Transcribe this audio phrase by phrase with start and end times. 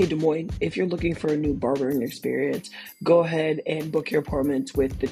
[0.00, 2.70] Hey Des Moines, if you're looking for a new barbering experience,
[3.04, 5.10] go ahead and book your appointments with the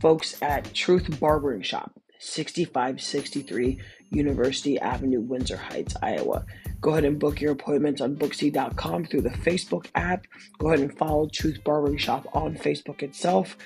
[0.00, 6.46] folks at Truth Barbering Shop, 6563 University Avenue, Windsor Heights, Iowa.
[6.80, 10.26] Go ahead and book your appointments on Booksy.com through the Facebook app.
[10.56, 13.58] Go ahead and follow Truth Barbering Shop on Facebook itself.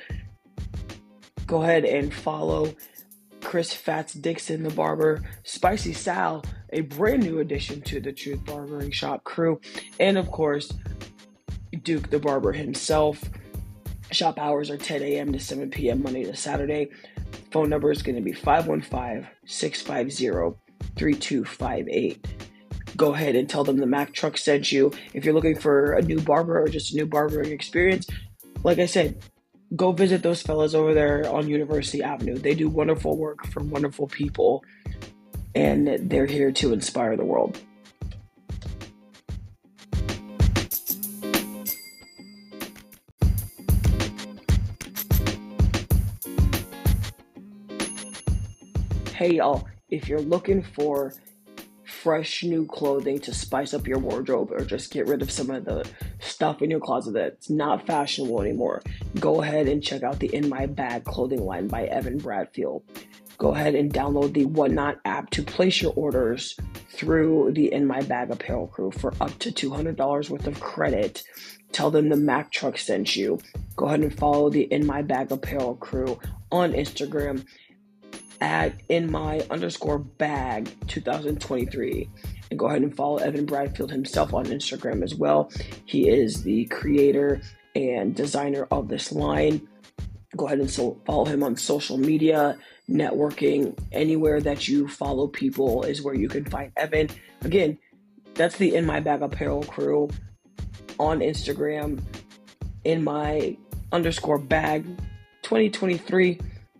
[1.47, 2.75] Go ahead and follow
[3.47, 8.91] Chris Fats Dixon, the barber, Spicy Sal, a brand new addition to the Truth Barbering
[8.91, 9.61] Shop crew,
[10.01, 10.73] and of course,
[11.85, 13.23] Duke the barber himself.
[14.11, 15.33] Shop hours are 10 a.m.
[15.33, 16.03] to 7 p.m.
[16.03, 16.89] Monday to Saturday.
[17.53, 20.59] Phone number is going to be 515 650
[20.97, 22.27] 3258.
[22.97, 24.91] Go ahead and tell them the Mac Truck sent you.
[25.15, 28.09] If you're looking for a new barber or just a new barbering experience,
[28.65, 29.23] like I said,
[29.75, 32.39] go visit those fellas over there on University Avenue.
[32.39, 34.65] They do wonderful work for wonderful people,
[35.55, 37.59] and they're here to inspire the world.
[49.15, 51.15] Hey, y'all, if you're looking for
[52.03, 55.65] fresh new clothing to spice up your wardrobe or just get rid of some of
[55.65, 55.89] the
[56.21, 58.83] stuff in your closet that's not fashionable anymore,
[59.19, 62.85] go ahead and check out the In My Bag clothing line by Evan Bradfield.
[63.39, 66.57] Go ahead and download the Whatnot app to place your orders
[66.91, 71.23] through the In My Bag apparel crew for up to $200 worth of credit.
[71.73, 73.39] Tell them the Mac truck sent you.
[73.75, 76.19] Go ahead and follow the In My Bag apparel crew
[76.51, 77.45] on Instagram
[78.41, 82.09] at in my underscore bag 2023
[82.51, 85.51] and go ahead and follow Evan Bradfield himself on Instagram as well.
[85.85, 87.41] He is the creator
[87.75, 89.67] and designer of this line.
[90.37, 95.83] Go ahead and so follow him on social media, networking, anywhere that you follow people
[95.85, 97.09] is where you can find Evan.
[97.43, 97.79] Again,
[98.35, 100.09] that's the In My Bag Apparel crew
[100.99, 102.01] on Instagram,
[102.85, 103.57] in my
[103.93, 104.85] underscore bag
[105.43, 106.39] 2023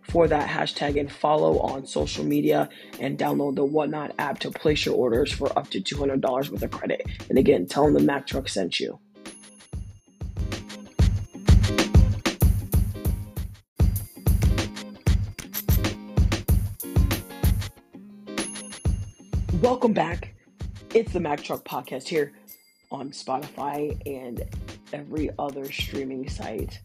[0.09, 2.69] for that hashtag and follow on social media
[2.99, 6.71] and download the Whatnot app to place your orders for up to $200 worth of
[6.71, 7.05] credit.
[7.29, 8.99] And again, tell them the Mac Truck sent you.
[19.61, 20.35] Welcome back.
[20.93, 22.31] It's the Mac Truck Podcast here
[22.91, 24.43] on Spotify and
[24.93, 26.79] every other streaming site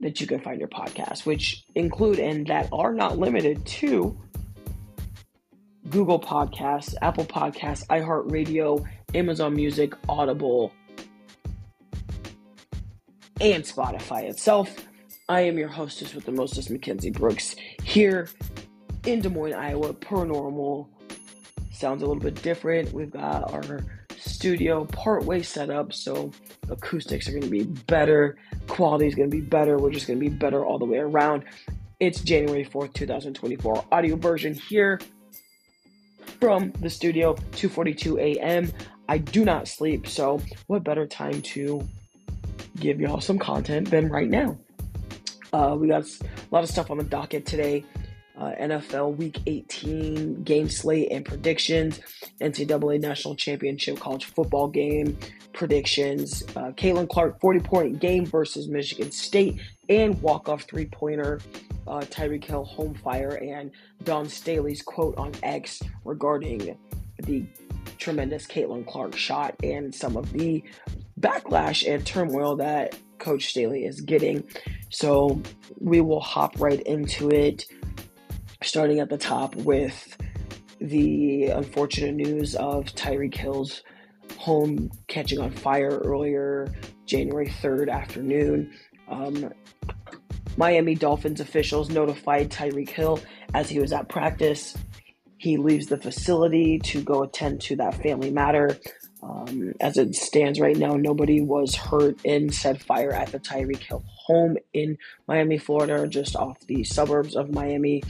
[0.00, 4.18] that you can find your podcast, which include and that are not limited to
[5.88, 10.72] Google Podcasts, Apple Podcasts, iHeartRadio, Amazon Music, Audible,
[13.40, 14.86] and Spotify itself.
[15.28, 18.28] I am your hostess with the mostest, Mackenzie Brooks, here
[19.06, 20.88] in Des Moines, Iowa, Paranormal.
[21.72, 22.92] Sounds a little bit different.
[22.92, 23.84] We've got our
[24.36, 26.30] studio partway set up, so
[26.68, 28.36] acoustics are going to be better,
[28.68, 29.78] quality is going to be better.
[29.78, 31.44] We're just going to be better all the way around.
[32.00, 33.86] It's January 4th, 2024.
[33.90, 35.00] Audio version here
[36.38, 38.70] from the studio, 2:42 a.m.
[39.08, 41.88] I do not sleep, so what better time to
[42.78, 44.58] give y'all some content than right now?
[45.54, 47.86] Uh, we got a lot of stuff on the docket today
[48.38, 52.00] uh, NFL Week 18 game slate and predictions,
[52.40, 55.16] NCAA National Championship college football game
[55.52, 61.40] predictions, uh, Caitlin Clark 40 point game versus Michigan State, and walk off three pointer.
[61.86, 63.70] Uh, Tyreek Hill home fire and
[64.02, 66.76] Dawn Staley's quote on X regarding
[67.22, 67.46] the
[67.96, 70.64] tremendous Caitlin Clark shot and some of the
[71.20, 74.44] backlash and turmoil that Coach Staley is getting.
[74.90, 75.40] So
[75.80, 77.66] we will hop right into it
[78.62, 80.16] starting at the top with
[80.80, 83.82] the unfortunate news of Tyreek Hill's
[84.38, 86.72] home catching on fire earlier
[87.06, 88.72] January 3rd afternoon.
[89.08, 89.52] Um,
[90.56, 93.20] Miami Dolphins officials notified Tyreek Hill
[93.54, 94.76] as he was at practice.
[95.38, 98.78] He leaves the facility to go attend to that family matter.
[99.28, 103.78] Um, as it stands right now, nobody was hurt in said fire at the Tyreek
[103.78, 108.02] Hill home in Miami, Florida, just off the suburbs of Miami.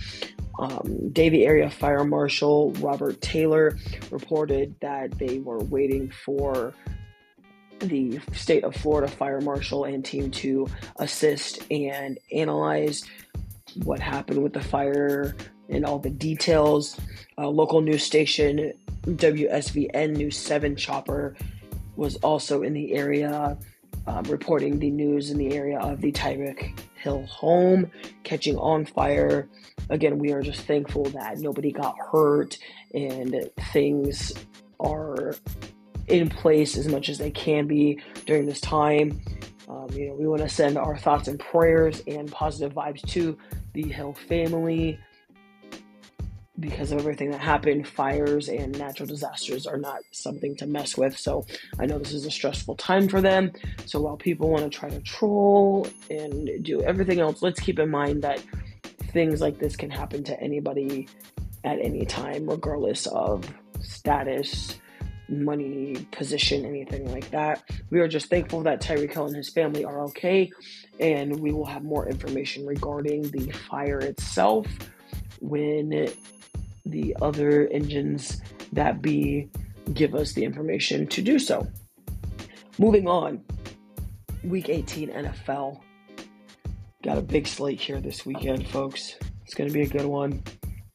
[0.58, 3.78] Um, Davie Area Fire Marshal Robert Taylor
[4.10, 6.74] reported that they were waiting for
[7.78, 10.66] the state of Florida Fire Marshal and team to
[10.96, 13.04] assist and analyze
[13.84, 15.34] what happened with the fire
[15.68, 16.98] and all the details.
[17.38, 18.72] Uh, local news station
[19.02, 21.36] WSVN News 7 Chopper
[21.96, 23.56] was also in the area
[24.06, 27.90] um, reporting the news in the area of the Tyreek Hill home
[28.24, 29.48] catching on fire
[29.90, 32.58] again, we are just thankful that nobody got hurt
[32.94, 34.32] and things
[34.80, 35.34] are
[36.08, 39.20] in place as much as they can be during this time.
[39.68, 43.36] Um, you know, we want to send our thoughts and prayers and positive vibes to
[43.72, 44.98] the Hill family
[46.58, 47.87] because of everything that happened.
[47.87, 51.17] Fires and natural disasters are not something to mess with.
[51.17, 51.47] So
[51.79, 53.53] I know this is a stressful time for them.
[53.85, 57.91] So while people want to try to troll and do everything else, let's keep in
[57.91, 58.43] mind that
[59.12, 61.08] things like this can happen to anybody
[61.64, 63.44] at any time, regardless of
[63.81, 64.79] status,
[65.29, 67.62] money, position, anything like that.
[67.91, 70.50] We are just thankful that Tyreek Hill and his family are okay,
[71.00, 74.67] and we will have more information regarding the fire itself
[75.41, 75.93] when
[76.87, 78.41] the other engines
[78.73, 79.49] that be
[79.93, 81.67] give us the information to do so.
[82.79, 83.43] Moving on,
[84.44, 85.81] week 18 NFL.
[87.03, 89.17] Got a big slate here this weekend, folks.
[89.44, 90.43] It's going to be a good one.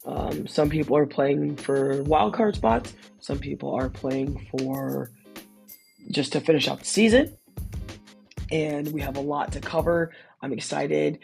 [0.04, 2.92] Um, some people are playing for wild card spots.
[3.20, 5.10] Some people are playing for
[6.10, 7.36] just to finish out the season.
[8.50, 10.12] And we have a lot to cover.
[10.42, 11.20] I'm excited.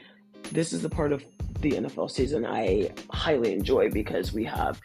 [0.53, 1.25] This is the part of
[1.61, 4.81] the NFL season I highly enjoy because we have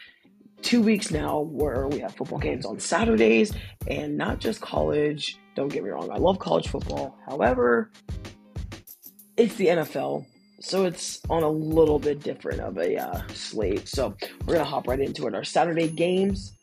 [0.61, 3.53] two weeks now where we have football games on Saturdays
[3.87, 5.37] and not just college.
[5.55, 7.17] Don't get me wrong, I love college football.
[7.27, 7.91] However,
[9.37, 10.25] it's the NFL
[10.63, 13.85] so it's on a little bit different of a uh, slate.
[13.85, 14.15] So
[14.45, 15.35] we're gonna hop right into it.
[15.35, 16.53] Our Saturday games,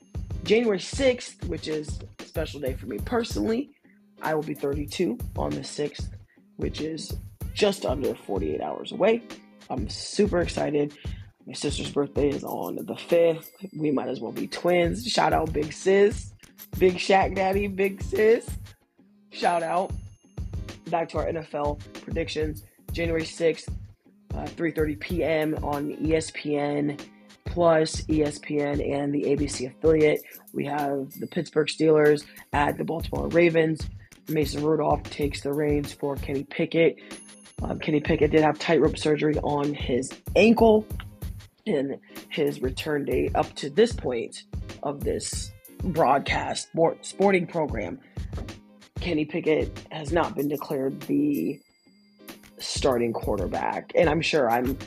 [0.42, 3.72] January 6th, which is a special day for me personally.
[4.22, 6.08] I will be 32 on the 6th,
[6.56, 7.14] which is
[7.52, 9.22] just under 48 hours away.
[9.70, 10.92] I'm super excited.
[11.46, 13.48] My sister's birthday is on the 5th.
[13.76, 15.06] We might as well be twins.
[15.06, 16.32] Shout out Big Sis,
[16.78, 18.48] Big Shaq Daddy, Big Sis.
[19.30, 19.92] Shout out.
[20.90, 22.64] Back to our NFL predictions.
[22.92, 23.68] January 6th,
[24.34, 25.54] uh, 3:30 p.m.
[25.62, 27.00] on ESPN
[27.50, 30.22] Plus, ESPN, and the ABC affiliate.
[30.52, 33.88] We have the Pittsburgh Steelers at the Baltimore Ravens.
[34.28, 36.96] Mason Rudolph takes the reins for Kenny Pickett.
[37.62, 40.86] Um, Kenny Pickett did have tightrope surgery on his ankle,
[41.66, 41.98] and
[42.30, 44.44] his return date up to this point
[44.82, 45.52] of this
[45.82, 46.68] broadcast
[47.02, 48.00] sporting program,
[49.00, 51.60] Kenny Pickett has not been declared the
[52.58, 53.92] starting quarterback.
[53.94, 54.78] And I'm sure I'm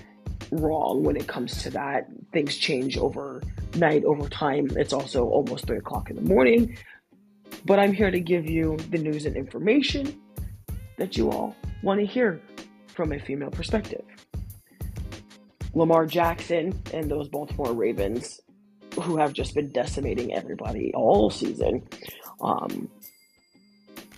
[0.51, 2.07] wrong when it comes to that.
[2.31, 4.69] Things change overnight, over time.
[4.75, 6.77] It's also almost three o'clock in the morning.
[7.65, 10.21] But I'm here to give you the news and information
[10.97, 12.39] that you all want to hear
[12.93, 14.03] from a female perspective.
[15.73, 18.39] Lamar Jackson and those Baltimore Ravens,
[19.01, 21.87] who have just been decimating everybody all season,
[22.41, 22.89] um,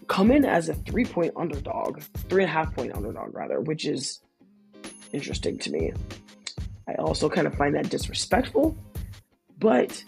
[0.08, 3.86] come in as a three point underdog, three and a half point underdog, rather, which
[3.86, 4.22] is
[5.14, 5.94] interesting to me.
[6.88, 8.78] I also kind of find that disrespectful,
[9.58, 10.04] but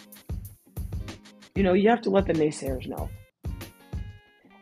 [1.56, 3.10] you know, you have to let the naysayers know.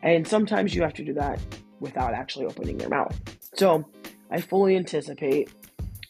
[0.01, 1.39] And sometimes you have to do that
[1.79, 3.19] without actually opening your mouth.
[3.55, 3.85] So
[4.31, 5.49] I fully anticipate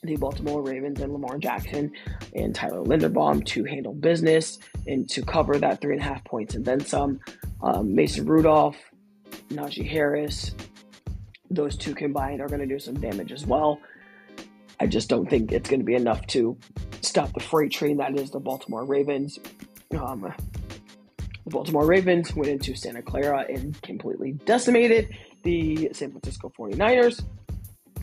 [0.03, 1.91] the Baltimore Ravens and Lamar Jackson
[2.33, 6.55] and Tyler Linderbaum to handle business and to cover that three and a half points
[6.55, 7.19] and then some.
[7.61, 8.77] Um, Mason Rudolph
[9.49, 10.53] Najee Harris,
[11.49, 13.79] those two combined are going to do some damage as well.
[14.79, 16.57] I just don't think it's going to be enough to
[17.01, 19.39] stop the freight train that is the Baltimore Ravens.
[19.97, 20.33] Um,
[21.45, 27.23] the Baltimore Ravens went into Santa Clara and completely decimated the San Francisco 49ers.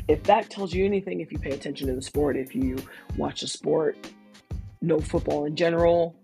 [0.08, 2.76] If that tells you anything, if you pay attention to the sport, if you
[3.16, 3.96] watch the sport,
[4.80, 6.14] know football in general,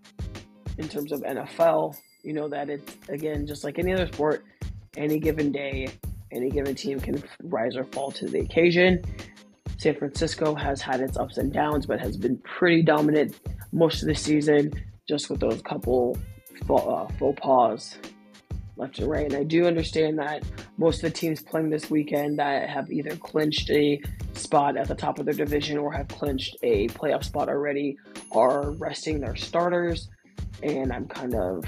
[0.77, 4.43] in terms of NFL, you know that it's, again, just like any other sport,
[4.97, 5.87] any given day,
[6.31, 9.01] any given team can rise or fall to the occasion.
[9.77, 13.39] San Francisco has had its ups and downs, but has been pretty dominant
[13.71, 14.71] most of the season,
[15.07, 16.17] just with those couple
[16.69, 17.97] uh, faux pas
[18.79, 19.25] left and right.
[19.25, 20.43] And I do understand that
[20.77, 24.01] most of the teams playing this weekend that have either clinched a
[24.33, 27.97] spot at the top of their division or have clinched a playoff spot already
[28.31, 30.09] are resting their starters.
[30.63, 31.65] And I'm kind of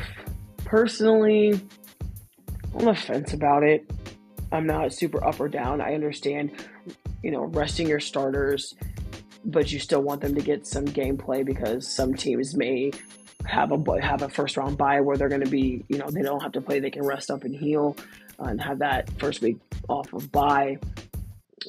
[0.65, 1.59] personally
[2.73, 3.89] on the fence about it.
[4.51, 5.81] I'm not super up or down.
[5.81, 6.51] I understand,
[7.23, 8.73] you know, resting your starters,
[9.45, 12.91] but you still want them to get some gameplay because some teams may
[13.45, 16.21] have a have a first round bye where they're going to be, you know, they
[16.21, 16.79] don't have to play.
[16.79, 17.95] They can rest up and heal
[18.39, 19.57] and have that first week
[19.87, 20.77] off of bye.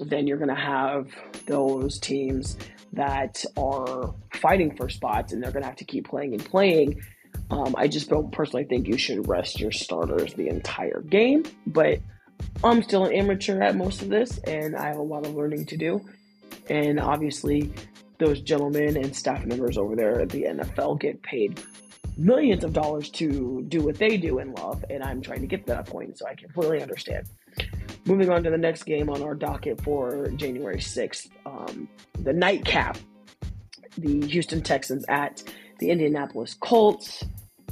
[0.01, 1.09] Then you're going to have
[1.47, 2.57] those teams
[2.95, 7.01] that are fighting for spots and they're going to have to keep playing and playing
[7.51, 12.01] um, I just don't personally think you should rest your starters the entire game, but
[12.65, 15.67] I'm still an amateur at most of this, and I have a lot of learning
[15.67, 16.01] to do.
[16.71, 17.73] And obviously,
[18.23, 21.61] those gentlemen and staff members over there at the NFL get paid
[22.17, 25.67] millions of dollars to do what they do in love, and I'm trying to get
[25.67, 27.27] to that point, so I completely understand.
[28.05, 31.89] Moving on to the next game on our docket for January 6th, um,
[32.19, 32.99] the nightcap,
[33.97, 35.43] the Houston Texans at
[35.79, 37.25] the Indianapolis Colts.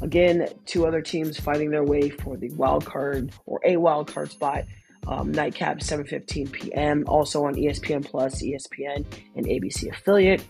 [0.02, 4.30] Again, two other teams fighting their way for the wild card or a wild card
[4.30, 4.64] spot.
[5.06, 7.04] Um, nightcap 7:15 p.m.
[7.06, 9.04] Also on ESPN Plus, ESPN,
[9.34, 10.44] and ABC affiliate.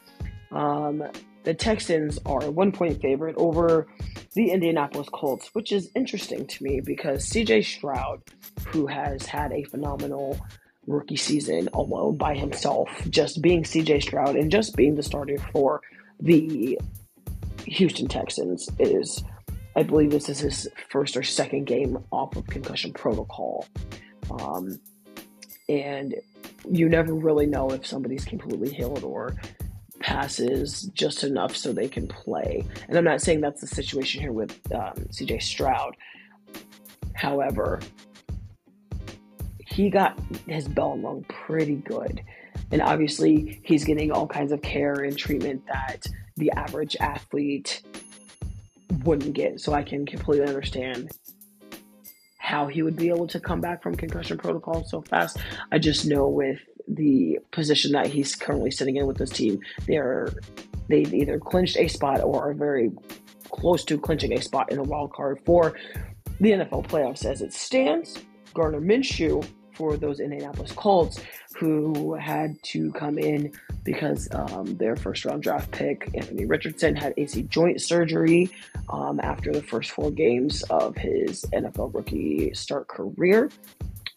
[0.50, 1.04] Um,
[1.44, 3.86] the Texans are a one point favorite over
[4.34, 8.22] the Indianapolis Colts, which is interesting to me because CJ Stroud,
[8.68, 10.38] who has had a phenomenal
[10.86, 15.80] rookie season alone by himself, just being CJ Stroud and just being the starter for
[16.20, 16.78] the
[17.66, 19.22] Houston Texans, is
[19.76, 23.66] I believe this is his first or second game off of concussion protocol.
[24.30, 24.80] Um,
[25.68, 26.14] and
[26.68, 29.36] you never really know if somebody's completely healed or
[30.00, 32.64] passes just enough so they can play.
[32.88, 35.96] And I'm not saying that's the situation here with um, CJ Stroud.
[37.14, 37.80] However,
[39.66, 42.22] he got his bell rung pretty good.
[42.72, 46.06] And obviously, he's getting all kinds of care and treatment that
[46.36, 47.82] the average athlete
[49.04, 49.60] wouldn't get.
[49.60, 51.10] So I can completely understand
[52.50, 55.38] how he would be able to come back from concussion protocol so fast.
[55.70, 60.32] I just know with the position that he's currently sitting in with this team, they're
[60.88, 62.90] they've either clinched a spot or are very
[63.50, 65.76] close to clinching a spot in the wild card for
[66.40, 68.18] the NFL playoffs as it stands.
[68.52, 69.46] Gardner Minshew
[69.80, 71.22] for those Indianapolis Colts
[71.56, 73.50] who had to come in
[73.82, 78.50] because um, their first round draft pick, Anthony Richardson, had AC joint surgery
[78.90, 83.50] um, after the first four games of his NFL rookie start career.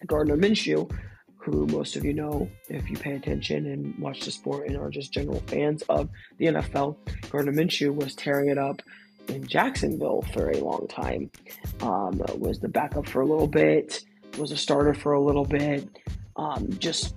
[0.06, 0.92] Gardner Minshew,
[1.38, 4.90] who most of you know if you pay attention and watch the sport and are
[4.90, 6.98] just general fans of the NFL,
[7.30, 8.82] Gardner Minshew was tearing it up
[9.30, 11.32] in Jacksonville for a long time.
[11.80, 14.04] Um, was the backup for a little bit
[14.38, 15.88] was a starter for a little bit.
[16.36, 17.16] Um, just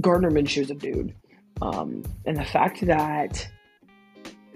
[0.00, 1.14] Gardner Minshew's a dude.
[1.60, 3.48] Um, and the fact that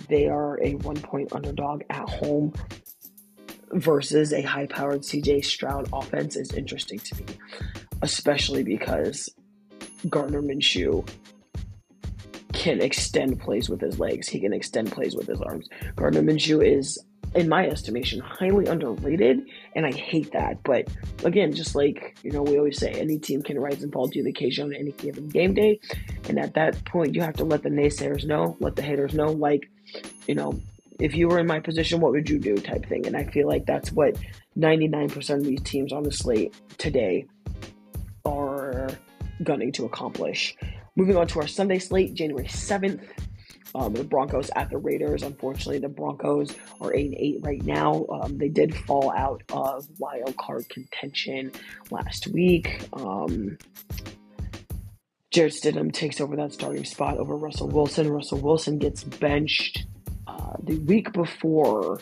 [0.08, 2.52] they are a one point underdog at home
[3.72, 7.24] versus a high powered CJ Stroud offense is interesting to me,
[8.02, 9.28] especially because
[10.08, 11.08] Gardner Minshew
[12.52, 14.28] can extend plays with his legs.
[14.28, 15.68] He can extend plays with his arms.
[15.96, 17.02] Gardner Minshew is
[17.34, 20.62] in my estimation, highly underrated, and I hate that.
[20.62, 20.88] But
[21.24, 24.22] again, just like you know, we always say, any team can rise and fall to
[24.22, 25.80] the occasion on any given game day,
[26.28, 29.26] and at that point, you have to let the naysayers know, let the haters know,
[29.26, 29.70] like
[30.26, 30.60] you know,
[30.98, 33.06] if you were in my position, what would you do, type thing.
[33.06, 34.16] And I feel like that's what
[34.58, 37.26] 99% of these teams on the slate today
[38.24, 38.88] are
[39.42, 40.56] gunning to accomplish.
[40.94, 43.02] Moving on to our Sunday slate, January 7th.
[43.74, 45.22] Um, the Broncos at the Raiders.
[45.22, 48.04] Unfortunately, the Broncos are 8 8 right now.
[48.10, 51.52] Um, they did fall out of wild card contention
[51.90, 52.86] last week.
[52.92, 53.56] Um,
[55.30, 58.10] Jarrett Stidham takes over that starting spot over Russell Wilson.
[58.10, 59.86] Russell Wilson gets benched
[60.26, 62.00] uh, the week before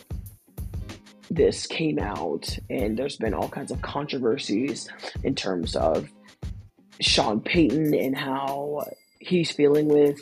[1.30, 4.88] this came out, and there's been all kinds of controversies
[5.22, 6.10] in terms of
[7.00, 8.84] Sean Payton and how
[9.20, 10.20] he's feeling with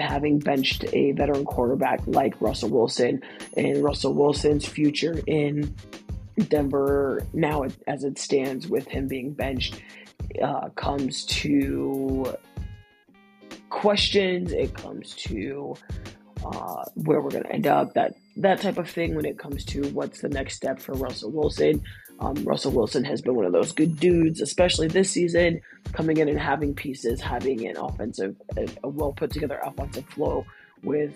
[0.00, 3.22] having benched a veteran quarterback like Russell Wilson
[3.56, 5.74] and Russell Wilson's future in
[6.48, 9.80] Denver now as it stands with him being benched
[10.42, 12.36] uh, comes to
[13.68, 14.52] questions.
[14.52, 15.74] It comes to
[16.44, 17.94] uh, where we're going to end up.
[17.94, 21.30] That that type of thing when it comes to what's the next step for Russell
[21.30, 21.82] Wilson.
[22.20, 25.60] Um, Russell Wilson has been one of those good dudes, especially this season,
[25.92, 30.44] coming in and having pieces, having an offensive, a, a well put together offensive flow
[30.82, 31.14] with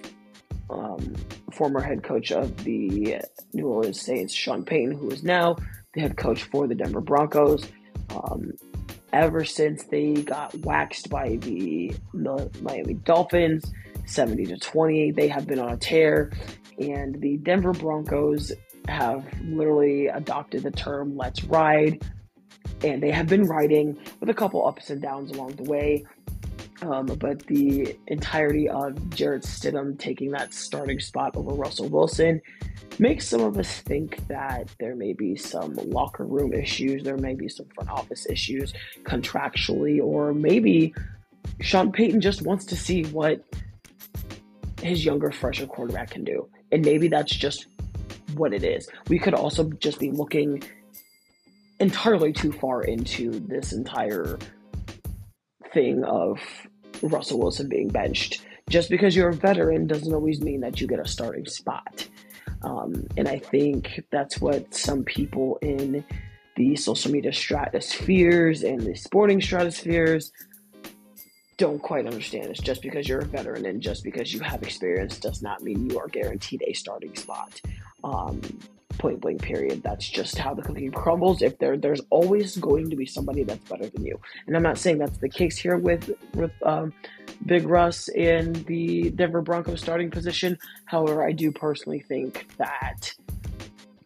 [0.71, 1.15] um,
[1.53, 3.21] former head coach of the
[3.53, 5.57] New Orleans Saints, Sean Payton, who is now
[5.93, 7.67] the head coach for the Denver Broncos.
[8.11, 8.53] Um,
[9.13, 11.95] ever since they got waxed by the
[12.63, 13.65] Miami Dolphins,
[14.07, 16.33] 70 to 20, they have been on a tear.
[16.79, 18.53] And the Denver Broncos
[18.89, 22.05] have literally adopted the term let's ride.
[22.83, 26.05] And they have been riding with a couple ups and downs along the way.
[26.83, 32.43] Um, but the entirety of Jarrett Stidham taking that starting spot over Russell Wilson
[32.99, 37.35] makes some of us think that there may be some locker room issues, there may
[37.35, 38.75] be some front office issues
[39.05, 40.95] contractually, or maybe
[41.61, 43.43] Sean Payton just wants to see what
[44.83, 46.49] his younger, fresher quarterback can do.
[46.71, 47.67] And maybe that's just
[48.37, 48.89] what it is.
[49.09, 50.63] We could also just be looking
[51.81, 54.39] entirely too far into this entire
[55.73, 56.41] thing of
[57.03, 58.45] Russell Wilson being benched.
[58.71, 62.09] Just because you're a veteran doesn't always mean that you get a starting spot.
[62.63, 66.05] Um, and I think that's what some people in
[66.57, 70.31] the social media stratospheres and the sporting stratospheres
[71.57, 72.47] don't quite understand.
[72.47, 75.91] It's just because you're a veteran and just because you have experience does not mean
[75.91, 77.61] you are guaranteed a starting spot.
[78.05, 78.41] Um,
[78.99, 79.83] point blank period.
[79.83, 81.43] That's just how the cookie crumbles.
[81.43, 84.21] If there, there's always going to be somebody that's better than you.
[84.47, 86.93] And I'm not saying that's the case here with with um,
[87.47, 90.59] Big Russ in the Denver Broncos starting position.
[90.87, 93.13] However, I do personally think that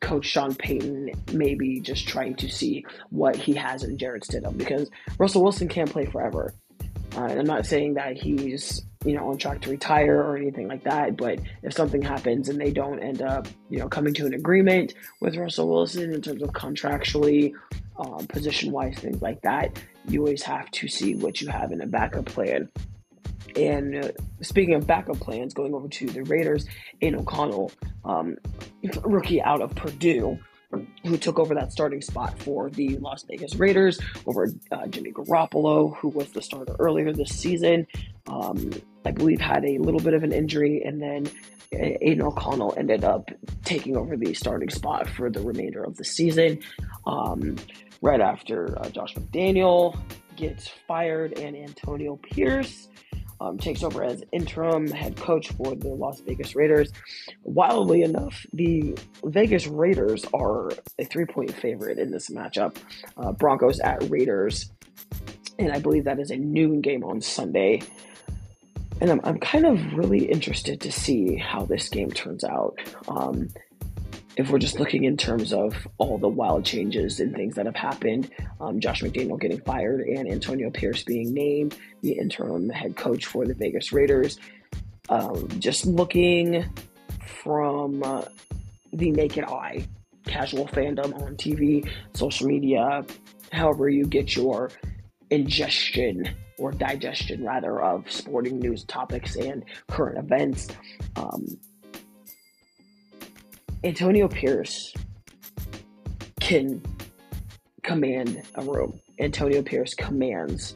[0.00, 4.56] Coach Sean Payton may be just trying to see what he has in Jarrett Stidham
[4.56, 6.54] because Russell Wilson can't play forever.
[7.16, 10.84] Uh, I'm not saying that he's you know on track to retire or anything like
[10.84, 14.34] that, but if something happens and they don't end up you know coming to an
[14.34, 17.54] agreement with Russell Wilson in terms of contractually,
[17.98, 21.80] um, position wise, things like that, you always have to see what you have in
[21.80, 22.68] a backup plan.
[23.56, 24.10] And uh,
[24.42, 26.66] speaking of backup plans, going over to the Raiders,
[27.00, 27.72] Aidan O'Connell,
[28.04, 28.36] um,
[29.04, 30.38] rookie out of Purdue,
[31.04, 35.96] who took over that starting spot for the Las Vegas Raiders over uh, Jimmy Garoppolo,
[35.96, 37.86] who was the starter earlier this season.
[38.26, 38.70] Um,
[39.04, 41.30] I believe had a little bit of an injury, and then
[41.72, 43.30] Aidan O'Connell ended up
[43.64, 46.60] taking over the starting spot for the remainder of the season.
[47.06, 47.56] Um,
[48.02, 49.98] right after uh, Josh McDaniel
[50.36, 52.88] gets fired and Antonio Pierce
[53.40, 56.92] um, takes over as interim head coach for the Las Vegas Raiders.
[57.44, 62.76] Wildly enough, the Vegas Raiders are a three point favorite in this matchup.
[63.16, 64.70] Uh, Broncos at Raiders.
[65.58, 67.82] And I believe that is a noon game on Sunday.
[69.00, 72.76] And I'm, I'm kind of really interested to see how this game turns out.
[73.08, 73.48] Um,
[74.38, 77.74] if we're just looking in terms of all the wild changes and things that have
[77.74, 78.30] happened,
[78.60, 83.44] um, Josh McDaniel getting fired and Antonio Pierce being named the interim head coach for
[83.44, 84.38] the Vegas Raiders,
[85.08, 86.64] um, just looking
[87.42, 88.22] from uh,
[88.92, 89.84] the naked eye,
[90.24, 93.04] casual fandom on TV, social media,
[93.50, 94.70] however you get your
[95.30, 100.68] ingestion or digestion rather of sporting news topics and current events.
[101.16, 101.58] Um,
[103.84, 104.92] Antonio Pierce
[106.40, 106.82] can
[107.82, 109.00] command a room.
[109.20, 110.74] Antonio Pierce commands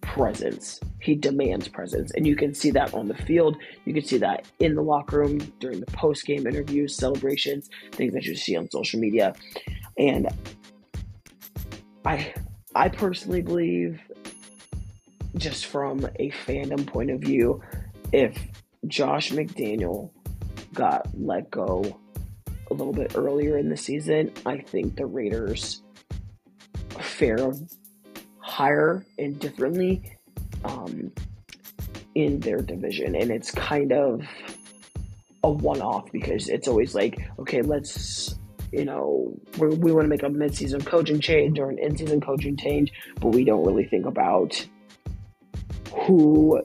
[0.00, 0.80] presence.
[1.00, 2.10] He demands presence.
[2.14, 3.56] And you can see that on the field.
[3.84, 8.14] You can see that in the locker room during the post game interviews, celebrations, things
[8.14, 9.34] that you see on social media.
[9.96, 10.28] And
[12.04, 12.32] I
[12.74, 14.00] I personally believe
[15.36, 17.62] just from a fandom point of view,
[18.12, 18.36] if
[18.86, 20.10] Josh McDaniel
[20.74, 21.98] got let go
[22.70, 25.82] a little bit earlier in the season, I think the Raiders
[27.00, 27.52] fare
[28.38, 30.02] higher and differently
[30.64, 31.12] um,
[32.14, 33.14] in their division.
[33.14, 34.22] And it's kind of
[35.44, 38.38] a one off because it's always like, okay, let's,
[38.72, 42.20] you know, we want to make a mid season coaching change or an in season
[42.20, 44.66] coaching change, but we don't really think about
[46.06, 46.60] who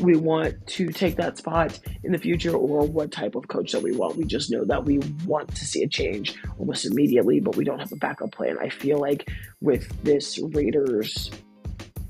[0.00, 3.82] we want to take that spot in the future or what type of coach that
[3.82, 4.16] we want.
[4.16, 7.78] We just know that we want to see a change almost immediately, but we don't
[7.78, 8.56] have a backup plan.
[8.58, 11.30] I feel like with this Raiders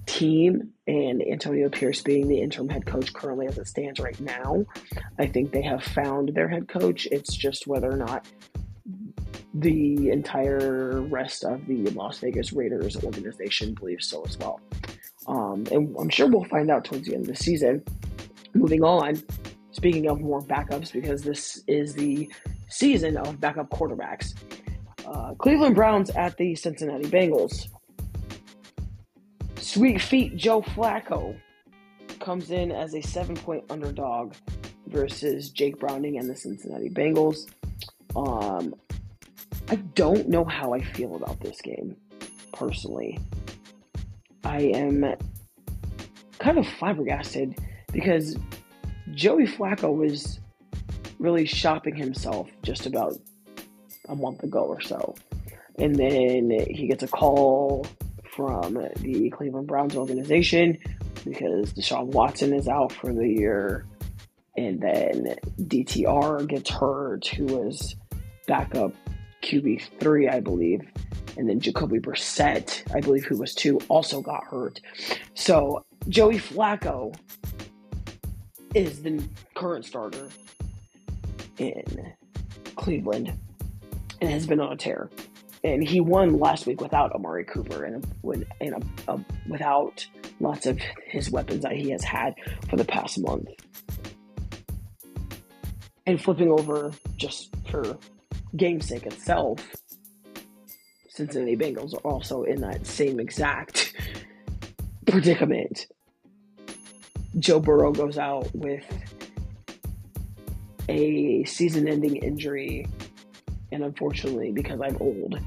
[0.06, 4.64] team and Antonio Pierce being the interim head coach currently as it stands right now,
[5.18, 7.06] I think they have found their head coach.
[7.10, 8.26] It's just whether or not
[9.54, 14.60] the entire rest of the Las Vegas Raiders organization believes so as well.
[15.26, 17.82] Um, and I'm sure we'll find out towards the end of the season.
[18.54, 19.22] Moving on,
[19.70, 22.30] speaking of more backups, because this is the
[22.68, 24.34] season of backup quarterbacks.
[25.06, 27.68] Uh, Cleveland Browns at the Cincinnati Bengals.
[29.56, 31.38] Sweet feet Joe Flacco
[32.18, 34.34] comes in as a seven point underdog
[34.86, 37.50] versus Jake Browning and the Cincinnati Bengals.
[38.16, 38.74] Um,
[39.68, 41.96] I don't know how I feel about this game
[42.52, 43.18] personally.
[44.44, 45.14] I am
[46.38, 47.58] kind of flabbergasted
[47.92, 48.36] because
[49.12, 50.40] Joey Flacco was
[51.18, 53.14] really shopping himself just about
[54.08, 55.14] a month ago or so.
[55.78, 57.86] And then he gets a call
[58.34, 60.78] from the Cleveland Browns organization
[61.24, 63.86] because Deshaun Watson is out for the year.
[64.56, 67.94] And then DTR gets hurt, who was
[68.46, 68.92] backup
[69.42, 70.82] QB3, I believe
[71.36, 74.80] and then Jacoby Brissett, I believe, who was two, also got hurt.
[75.34, 77.14] So Joey Flacco
[78.74, 79.22] is the
[79.54, 80.28] current starter
[81.58, 82.12] in
[82.76, 83.32] Cleveland
[84.20, 85.10] and has been on a tear.
[85.62, 90.06] And he won last week without Amari Cooper and, a, and a, a, without
[90.40, 92.34] lots of his weapons that he has had
[92.68, 93.48] for the past month.
[96.10, 97.96] and flipping over just for
[98.56, 99.76] game sake itself,
[101.20, 103.94] Cincinnati Bengals are also in that same exact
[105.06, 105.86] predicament.
[107.38, 108.86] Joe Burrow goes out with
[110.88, 112.86] a season ending injury,
[113.70, 115.38] and unfortunately, because I'm old,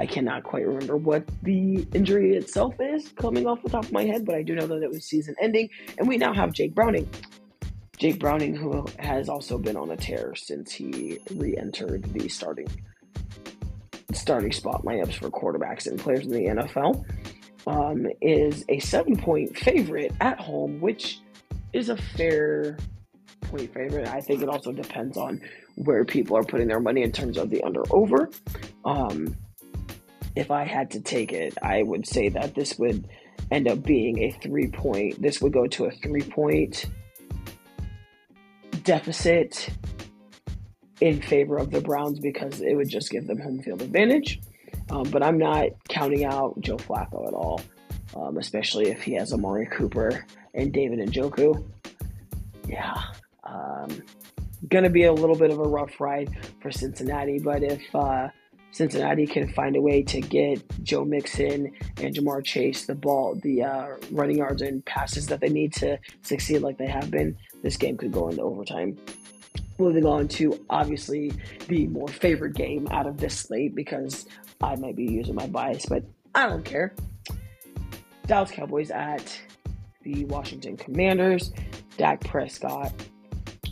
[0.00, 4.04] I cannot quite remember what the injury itself is coming off the top of my
[4.04, 6.74] head, but I do know that it was season ending, and we now have Jake
[6.74, 7.08] Browning.
[7.96, 12.66] Jake Browning, who has also been on a tear since he re-entered the starting
[14.14, 17.04] starting spot lineups for quarterbacks and players in the NFL,
[17.66, 21.20] um, is a seven-point favorite at home, which
[21.72, 22.76] is a fair
[23.42, 24.08] point favorite.
[24.08, 25.40] I think it also depends on
[25.76, 28.30] where people are putting their money in terms of the under over.
[28.84, 29.36] Um,
[30.34, 33.08] if I had to take it, I would say that this would
[33.50, 36.86] end up being a three point, this would go to a three point
[38.82, 39.68] deficit
[41.02, 44.40] in favor of the Browns because it would just give them home field advantage.
[44.88, 47.60] Um, but I'm not counting out Joe Flacco at all,
[48.14, 51.64] um, especially if he has Amari Cooper and David Njoku.
[52.68, 53.02] Yeah,
[53.42, 53.90] um,
[54.68, 58.28] gonna be a little bit of a rough ride for Cincinnati, but if uh,
[58.70, 63.64] Cincinnati can find a way to get Joe Mixon and Ja'Marr Chase the ball, the
[63.64, 67.76] uh, running yards and passes that they need to succeed like they have been, this
[67.76, 68.96] game could go into overtime.
[69.82, 71.32] Moving on to obviously
[71.66, 74.26] the more favorite game out of this slate because
[74.60, 76.04] I might be using my bias, but
[76.36, 76.94] I don't care.
[78.28, 79.40] Dallas Cowboys at
[80.02, 81.52] the Washington Commanders.
[81.96, 82.92] Dak Prescott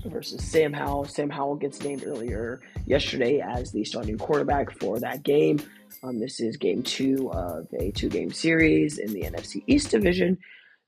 [0.04, 1.04] versus Sam Howell.
[1.04, 5.60] Sam Howell gets named earlier yesterday as the starting quarterback for that game.
[6.02, 10.38] Um, this is game two of a two game series in the NFC East division.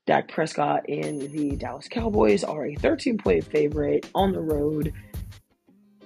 [0.05, 4.93] Dak Prescott and the Dallas Cowboys are a 13 point favorite on the road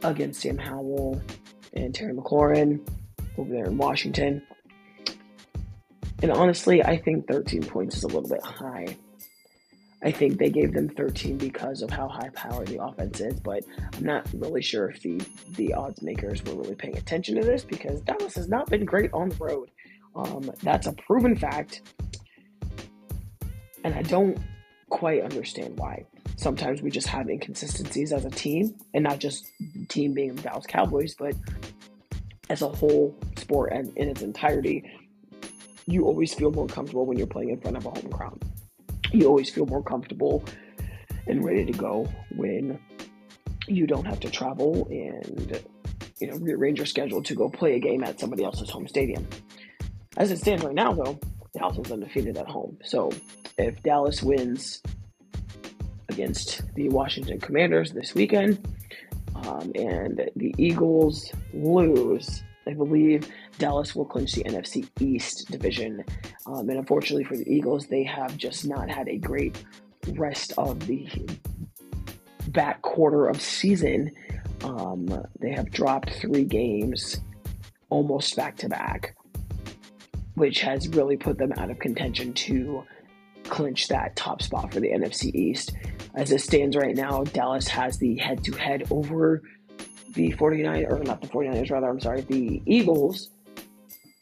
[0.03, 1.21] against Sam Howell
[1.73, 2.87] and Terry McLaurin
[3.39, 4.43] over there in Washington.
[6.23, 8.97] And honestly, I think 13 points is a little bit high.
[10.03, 13.65] I think they gave them 13 because of how high powered the offense is, but
[13.95, 15.21] I'm not really sure if the,
[15.57, 19.11] the odds makers were really paying attention to this because Dallas has not been great
[19.13, 19.71] on the road.
[20.15, 21.83] Um, that's a proven fact.
[23.85, 24.39] And I don't
[24.91, 26.05] quite understand why.
[26.37, 30.43] Sometimes we just have inconsistencies as a team, and not just the team being the
[30.43, 31.35] Dallas Cowboys, but
[32.51, 34.85] as a whole sport and in its entirety.
[35.89, 38.43] You always feel more comfortable when you're playing in front of a home crowd
[39.13, 40.45] you always feel more comfortable
[41.27, 42.79] and ready to go when
[43.67, 45.61] you don't have to travel and
[46.19, 49.27] you know rearrange your schedule to go play a game at somebody else's home stadium.
[50.17, 51.19] As it stands right now, though,
[51.55, 52.79] Dallas is undefeated at home.
[52.85, 53.11] So
[53.59, 54.83] if Dallas wins
[56.17, 58.59] against the Washington Commanders this weekend
[59.45, 66.03] um, and the Eagles lose, I believe Dallas will clinch the NFC East division.
[66.47, 69.63] Um, and unfortunately for the Eagles, they have just not had a great
[70.09, 71.07] rest of the
[72.49, 74.11] back quarter of season.
[74.65, 75.07] Um,
[75.39, 77.21] they have dropped three games
[77.91, 79.17] almost back to back,
[80.35, 82.85] which has really put them out of contention to
[83.45, 85.73] clinch that top spot for the NFC East.
[86.17, 89.43] As it stands right now, Dallas has the head to head over
[90.15, 93.29] the 49 or not the 49ers rather I'm sorry the Eagles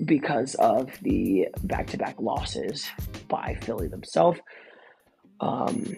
[0.04, 2.90] because of the back-to-back losses
[3.28, 4.40] by Philly themselves
[5.40, 5.96] um,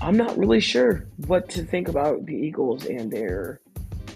[0.00, 3.60] I'm not really sure what to think about the Eagles and their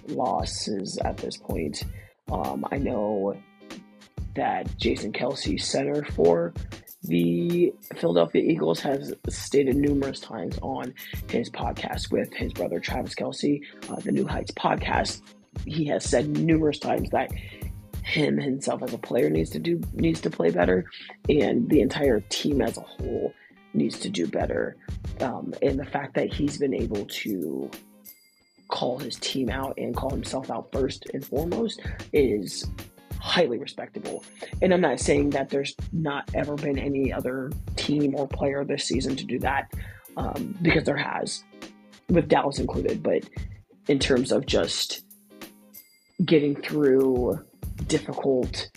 [0.08, 1.84] losses at this point.
[2.30, 3.36] Um, I know
[4.34, 6.52] that Jason Kelce, center for
[7.06, 10.94] the Philadelphia Eagles has stated numerous times on
[11.30, 15.22] his podcast with his brother Travis Kelce, uh, the New Heights podcast.
[15.64, 17.30] He has said numerous times that
[18.02, 20.84] him himself as a player needs to do needs to play better,
[21.28, 23.32] and the entire team as a whole
[23.74, 24.76] needs to do better.
[25.20, 27.70] Um, and the fact that he's been able to
[28.68, 31.80] call his team out and call himself out first and foremost
[32.12, 32.66] is
[33.26, 34.24] highly respectable.
[34.62, 38.84] And I'm not saying that there's not ever been any other team or player this
[38.84, 39.72] season to do that,
[40.16, 41.42] um, because there has,
[42.08, 43.02] with Dallas included.
[43.02, 43.28] But
[43.88, 45.04] in terms of just
[46.24, 47.44] getting through
[47.88, 48.70] difficult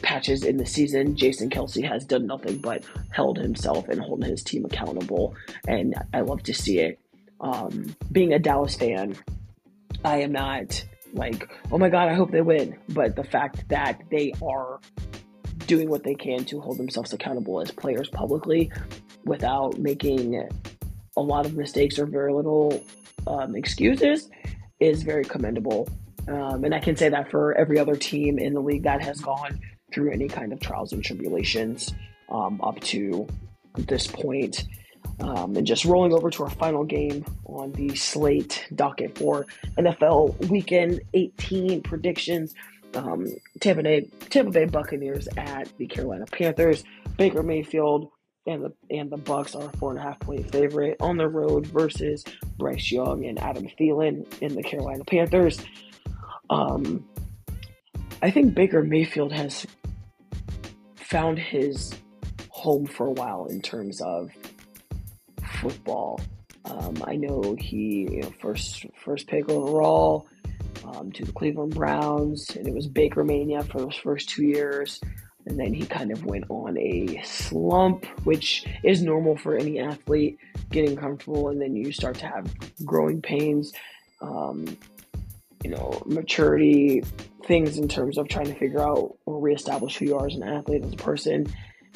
[0.00, 2.82] patches in the season, Jason Kelce has done nothing but
[3.12, 5.34] held himself and holding his team accountable.
[5.68, 6.98] And I love to see it.
[7.40, 9.14] Um, being a Dallas fan,
[10.04, 12.76] I am not like, oh my God, I hope they win.
[12.88, 14.80] But the fact that they are
[15.66, 18.70] doing what they can to hold themselves accountable as players publicly
[19.24, 20.48] without making
[21.16, 22.82] a lot of mistakes or very little
[23.26, 24.30] um, excuses
[24.80, 25.88] is very commendable.
[26.28, 29.20] Um, and I can say that for every other team in the league that has
[29.20, 29.60] gone
[29.92, 31.92] through any kind of trials and tribulations
[32.30, 33.26] um, up to
[33.76, 34.64] this point.
[35.20, 40.48] Um, and just rolling over to our final game on the slate docket for NFL
[40.48, 42.54] Weekend 18 predictions.
[42.94, 43.26] Um,
[43.60, 46.84] Tampa, Bay, Tampa Bay Buccaneers at the Carolina Panthers.
[47.18, 48.10] Baker Mayfield
[48.46, 51.66] and the and the Bucs are four and a half point favorite on the road
[51.66, 52.24] versus
[52.56, 55.60] Bryce Young and Adam Thielen in the Carolina Panthers.
[56.48, 57.04] Um,
[58.22, 59.66] I think Baker Mayfield has
[60.96, 61.94] found his
[62.48, 64.30] home for a while in terms of
[65.50, 66.20] football.
[66.64, 70.26] Um, I know he, you know, first first pick overall
[70.84, 75.00] um, to the Cleveland Browns, and it was Baker mania for those first two years.
[75.46, 80.38] And then he kind of went on a slump, which is normal for any athlete
[80.70, 82.52] getting comfortable, and then you start to have
[82.84, 83.72] growing pains,
[84.20, 84.76] um,
[85.64, 87.02] you know, maturity,
[87.46, 90.42] things in terms of trying to figure out or reestablish who you are as an
[90.42, 91.46] athlete, as a person.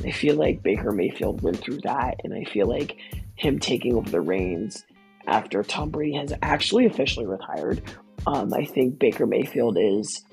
[0.03, 2.97] I feel like Baker Mayfield went through that, and I feel like
[3.37, 4.85] him taking over the reins
[5.27, 7.83] after Tom Brady has actually officially retired.
[8.27, 10.25] Um, I think Baker Mayfield is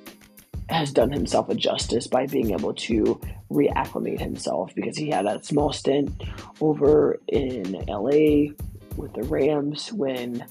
[0.69, 3.19] has done himself a justice by being able to
[3.51, 6.23] reacclimate himself because he had that small stint
[6.61, 8.53] over in LA
[8.95, 10.45] with the Rams when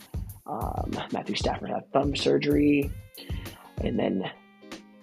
[0.46, 2.90] um, Matthew Stafford had thumb surgery,
[3.82, 4.30] and then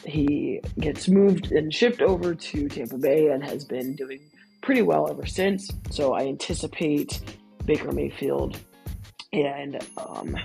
[0.06, 4.20] he gets moved and shipped over to Tampa Bay and has been doing
[4.62, 5.72] pretty well ever since.
[5.90, 7.22] So I anticipate
[7.68, 8.58] Baker Mayfield
[9.32, 10.36] and um,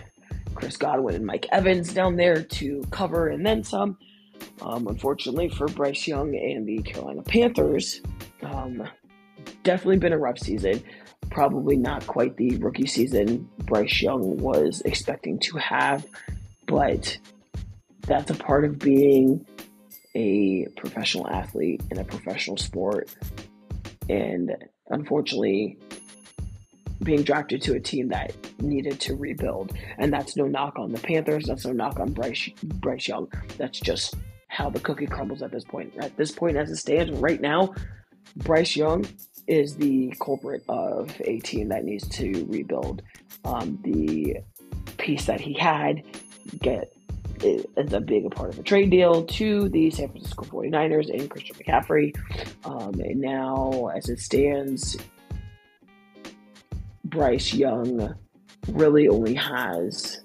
[0.55, 3.97] Chris Godwin and Mike Evans down there to cover and then some.
[4.61, 8.03] Um, unfortunately for Bryce Young and the Carolina Panthers,
[8.43, 8.83] um,
[9.63, 10.83] definitely been a rough season.
[11.31, 16.05] Probably not quite the rookie season Bryce Young was expecting to have,
[16.67, 17.17] but
[18.03, 19.47] that's a part of being
[20.15, 23.15] a professional athlete in a professional sport.
[24.11, 24.57] And
[24.91, 25.79] unfortunately,
[27.03, 29.73] being drafted to a team that needed to rebuild.
[29.99, 31.47] And that's no knock on the Panthers.
[31.47, 33.29] That's no knock on Bryce, Bryce Young.
[33.59, 34.15] That's just
[34.49, 35.93] how the cookie crumbles at this point.
[35.99, 37.75] At this point, as it stands right now,
[38.37, 39.07] Bryce Young
[39.47, 43.03] is the culprit of a team that needs to rebuild.
[43.45, 44.37] Um, the
[44.99, 46.03] piece that he had
[46.61, 46.93] get
[47.45, 51.13] it ends up being a part of a trade deal to the San Francisco 49ers
[51.13, 52.17] and Christian McCaffrey.
[52.65, 54.97] Um, and now, as it stands,
[57.13, 58.15] Bryce Young
[58.69, 60.23] really only has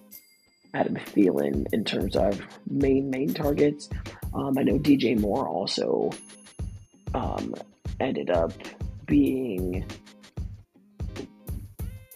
[0.73, 3.89] Adam Thielen in terms of main main targets.
[4.33, 6.11] Um, I know DJ Moore also
[7.13, 7.53] um,
[7.99, 8.53] ended up
[9.05, 9.85] being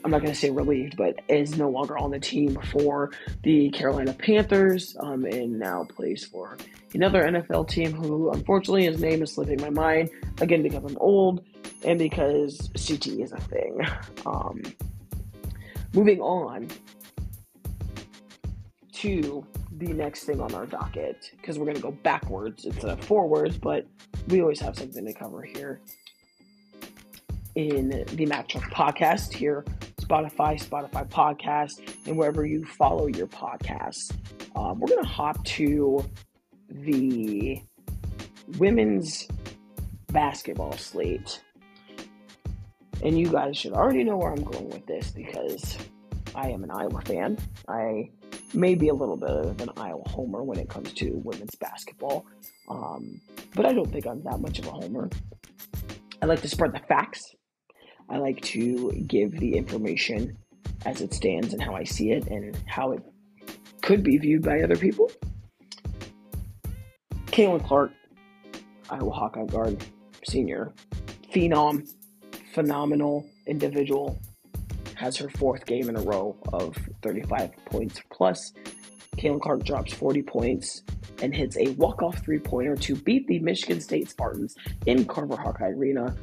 [0.04, 3.12] I'm not going to say relieved, but is no longer on the team for
[3.44, 6.58] the Carolina Panthers um, and now plays for
[6.94, 11.46] another NFL team who, unfortunately, his name is slipping my mind again because I'm old
[11.84, 13.80] and because CT is a thing.
[14.26, 14.62] Um,
[15.94, 16.68] moving on
[18.94, 19.46] to
[19.78, 23.58] the next thing on our docket because we're going to go backwards instead of forwards,
[23.58, 23.88] but
[24.28, 25.82] we always have something to cover here
[27.56, 29.66] in the Mac Truck podcast here
[30.12, 34.12] Spotify, Spotify podcast, and wherever you follow your podcasts.
[34.56, 36.04] Um, we're going to hop to
[36.70, 37.62] the
[38.58, 39.28] women's
[40.08, 41.42] basketball slate.
[43.04, 45.78] And you guys should already know where I'm going with this because
[46.36, 47.38] I am an Iowa fan.
[47.68, 48.10] I
[48.54, 52.26] may be a little bit of an Iowa homer when it comes to women's basketball,
[52.70, 53.20] um,
[53.56, 55.10] but I don't think I'm that much of a homer.
[56.22, 57.36] I like to spread the facts
[58.12, 60.38] I like to give the information
[60.86, 63.02] as it stands and how I see it and how it
[63.82, 65.10] could be viewed by other people.
[67.28, 67.92] Caitlin Clark,
[68.90, 69.82] Iowa Hawkeye guard,
[70.28, 70.74] senior,
[71.34, 71.90] phenom,
[72.54, 74.20] phenomenal individual,
[74.96, 78.54] has her fourth game in a row of 35 points plus.
[79.18, 80.84] Caitlin Clark drops 40 points
[81.22, 86.16] and hits a walk-off three-pointer to beat the Michigan State Spartans in Carver Hawkeye Arena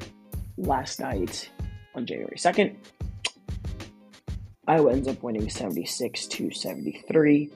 [0.56, 1.50] last night
[1.94, 2.76] on January 2nd.
[4.66, 7.50] Iowa ends up winning 76 to 73.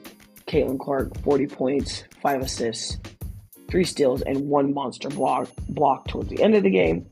[0.47, 2.97] Caitlin Clark, 40 points, 5 assists,
[3.69, 7.05] 3 steals, and 1 monster block, block towards the end of the game.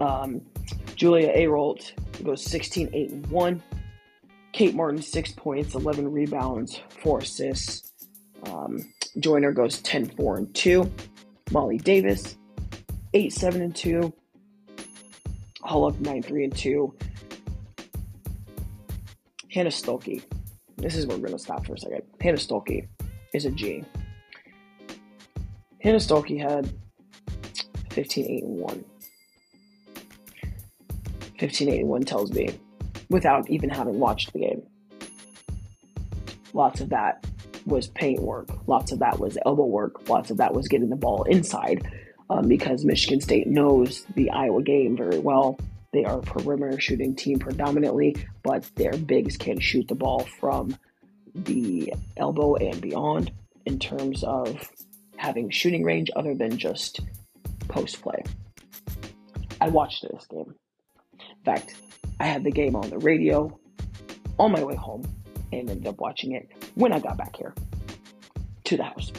[0.00, 0.40] Um,
[1.02, 3.62] Julia Arolt goes 16 8 and 1.
[4.52, 7.92] Kate Martin, 6 points, 11 rebounds, 4 assists.
[8.46, 8.88] Um,
[9.18, 10.88] Joyner goes 10 4 and 2.
[11.50, 12.36] Molly Davis,
[13.14, 14.12] 8 7 and 2.
[15.62, 16.94] Hull up 9 3 and 2.
[19.50, 20.22] Hannah Stuelke,
[20.76, 22.02] this is where we're going to stop for a second.
[22.20, 22.86] Hannah Stuelke
[23.34, 23.84] is a G.
[25.80, 26.72] Hannah Stuelke had
[27.90, 28.84] 15 8 and 1.
[31.42, 32.56] 15 8 and 1 tells me,
[33.10, 34.62] without even having watched the game,
[36.52, 37.26] lots of that
[37.66, 40.94] was paint work, lots of that was elbow work, lots of that was getting the
[40.94, 41.84] ball inside
[42.30, 45.58] um, because Michigan State knows the Iowa game very well.
[45.92, 50.76] They are a perimeter shooting team predominantly, but their bigs can shoot the ball from
[51.34, 53.32] the elbow and beyond
[53.66, 54.70] in terms of
[55.16, 57.00] having shooting range other than just
[57.66, 58.22] post play.
[59.60, 60.54] I watched this game.
[61.44, 61.74] In fact,
[62.20, 63.58] I had the game on the radio
[64.38, 65.02] on my way home
[65.52, 67.52] and ended up watching it when I got back here
[68.64, 69.12] to the house.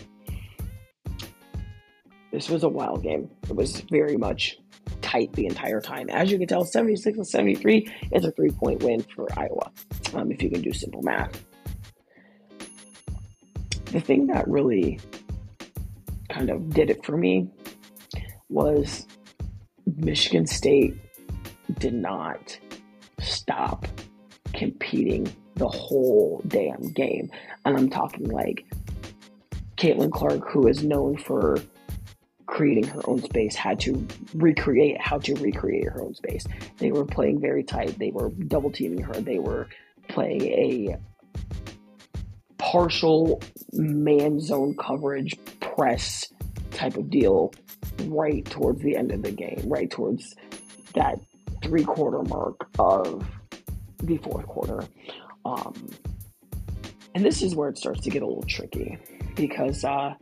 [2.32, 3.30] This was a wild game.
[3.50, 4.58] It was very much
[5.02, 6.10] tight the entire time.
[6.10, 9.70] As you can tell, 76 and 73 is a three point win for Iowa,
[10.14, 11.44] um, if you can do simple math.
[13.92, 14.98] The thing that really
[16.30, 17.50] kind of did it for me
[18.48, 19.06] was
[19.86, 20.96] Michigan State
[21.80, 22.58] did not
[23.20, 23.88] stop
[24.54, 27.30] competing the whole damn game.
[27.66, 28.66] And I'm talking like
[29.78, 31.58] Caitlin Clark, who is known for
[32.46, 36.46] creating her own space, had to recreate how to recreate her own space.
[36.78, 37.98] They were playing very tight.
[37.98, 39.14] They were double teaming her.
[39.14, 39.68] They were
[40.08, 40.98] playing a
[42.58, 46.32] partial man zone coverage press
[46.72, 47.54] type of deal
[48.06, 50.36] right towards the end of the game, right towards
[50.96, 51.20] that
[51.64, 53.26] three quarter mark of
[54.04, 54.86] the fourth quarter.
[55.46, 55.90] Um,
[57.16, 58.98] and this is where it starts to get a little tricky
[59.36, 60.14] because uh,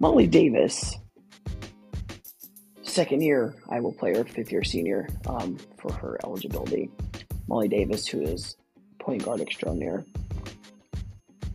[0.00, 0.96] Molly Davis,
[2.82, 6.90] second year Iowa player, fifth year senior um, for her eligibility.
[7.48, 8.56] Molly Davis, who is
[8.98, 10.04] point guard extraordinaire,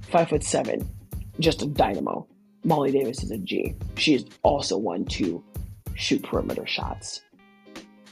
[0.09, 0.89] five foot seven,
[1.39, 2.27] just a dynamo.
[2.63, 3.75] Molly Davis is a G.
[3.95, 5.43] She is also one to
[5.95, 7.21] shoot perimeter shots.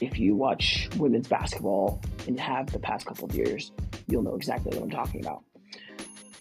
[0.02, 3.70] If you watch women's basketball and have the past couple of years,
[4.08, 5.44] you'll know exactly what I'm talking about.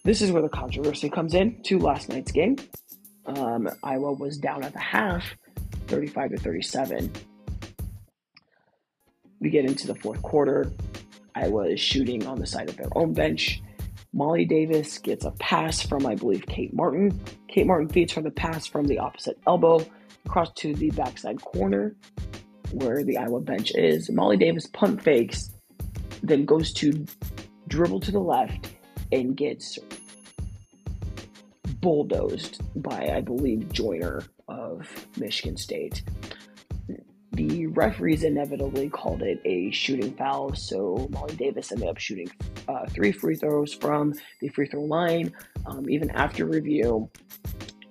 [0.03, 2.55] This is where the controversy comes in to last night's game.
[3.27, 5.35] Um, Iowa was down at the half,
[5.85, 7.11] 35 to 37.
[9.39, 10.71] We get into the fourth quarter.
[11.35, 13.61] Iowa is shooting on the side of their own bench.
[14.11, 17.21] Molly Davis gets a pass from, I believe, Kate Martin.
[17.47, 19.85] Kate Martin feeds her the pass from the opposite elbow
[20.25, 21.95] across to the backside corner
[22.73, 24.09] where the Iowa bench is.
[24.09, 25.51] Molly Davis punt fakes,
[26.23, 27.05] then goes to
[27.67, 28.69] dribble to the left
[29.11, 29.79] and gets
[31.81, 36.03] bulldozed by, I believe, Joiner of Michigan State.
[37.33, 42.29] The referees inevitably called it a shooting foul, so Molly Davis ended up shooting
[42.67, 45.33] uh, three free throws from the free throw line,
[45.65, 47.09] um, even after review,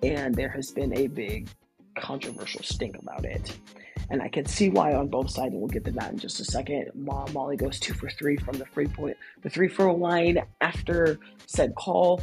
[0.02, 1.48] and there has been a big
[1.96, 3.56] controversial stink about it.
[4.10, 6.40] And I can see why on both sides, and we'll get to that in just
[6.40, 6.90] a second.
[6.94, 11.74] Molly goes two for three from the free point, the free throw line after said
[11.76, 12.20] call.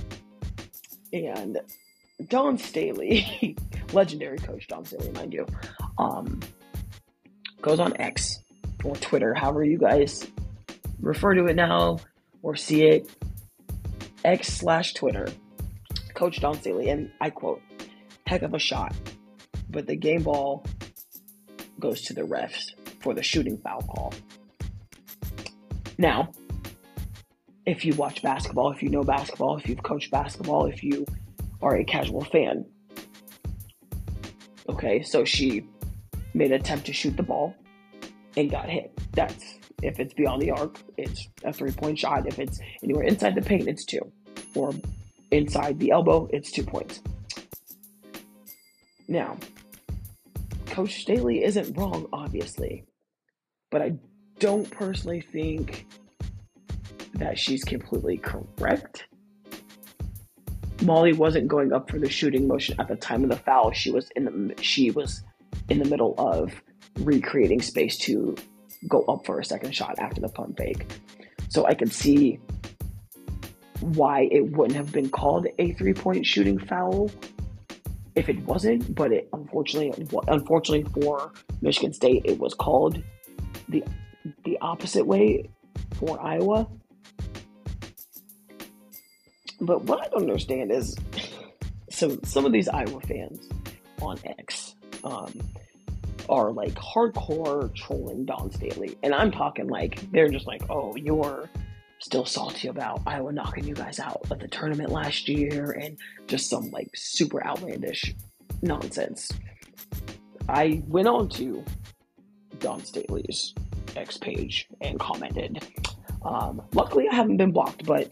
[1.13, 1.59] And
[2.27, 3.55] Dawn Staley,
[3.93, 5.45] legendary coach Dawn Staley, mind you,
[5.97, 6.41] um,
[7.61, 8.39] goes on X
[8.83, 10.27] or Twitter, however you guys
[10.99, 11.99] refer to it now
[12.41, 13.09] or see it.
[14.25, 15.29] X slash Twitter,
[16.13, 17.61] Coach Dawn Staley, and I quote,
[18.25, 18.93] heck of a shot,
[19.69, 20.65] but the game ball
[21.79, 24.13] goes to the refs for the shooting foul call.
[25.97, 26.31] Now,
[27.65, 31.05] if you watch basketball, if you know basketball, if you've coached basketball, if you
[31.61, 32.65] are a casual fan,
[34.69, 35.65] okay, so she
[36.33, 37.55] made an attempt to shoot the ball
[38.35, 38.91] and got hit.
[39.13, 42.27] That's if it's beyond the arc, it's a three point shot.
[42.27, 44.11] If it's anywhere inside the paint, it's two.
[44.55, 44.73] Or
[45.31, 47.01] inside the elbow, it's two points.
[49.07, 49.37] Now,
[50.69, 52.85] Coach Staley isn't wrong, obviously,
[53.71, 53.93] but I
[54.39, 55.87] don't personally think
[57.15, 59.05] that she's completely correct.
[60.83, 63.71] Molly wasn't going up for the shooting motion at the time of the foul.
[63.71, 65.23] She was in the she was
[65.69, 66.53] in the middle of
[66.99, 68.35] recreating space to
[68.87, 70.85] go up for a second shot after the pump fake.
[71.49, 72.39] So I could see
[73.79, 77.09] why it wouldn't have been called a three point shooting foul
[78.17, 83.01] if it wasn't, but it unfortunately, unfortunately for Michigan State, it was called
[83.69, 83.83] the
[84.43, 85.49] the opposite way
[85.99, 86.67] for Iowa.
[89.61, 90.97] But what I don't understand is
[91.91, 93.47] some some of these Iowa fans
[94.01, 95.39] on X um,
[96.27, 101.47] are like hardcore trolling Dawn Staley, and I'm talking like they're just like, oh, you're
[101.99, 106.49] still salty about Iowa knocking you guys out of the tournament last year and just
[106.49, 108.15] some like super outlandish
[108.61, 109.31] nonsense.
[110.49, 111.63] I went on to
[112.59, 113.53] Dawn Staley's
[113.95, 115.63] X page and commented.
[116.23, 118.11] Um, luckily, I haven't been blocked, but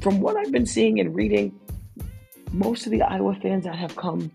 [0.00, 1.58] from what I've been seeing and reading,
[2.52, 4.30] most of the Iowa fans that have come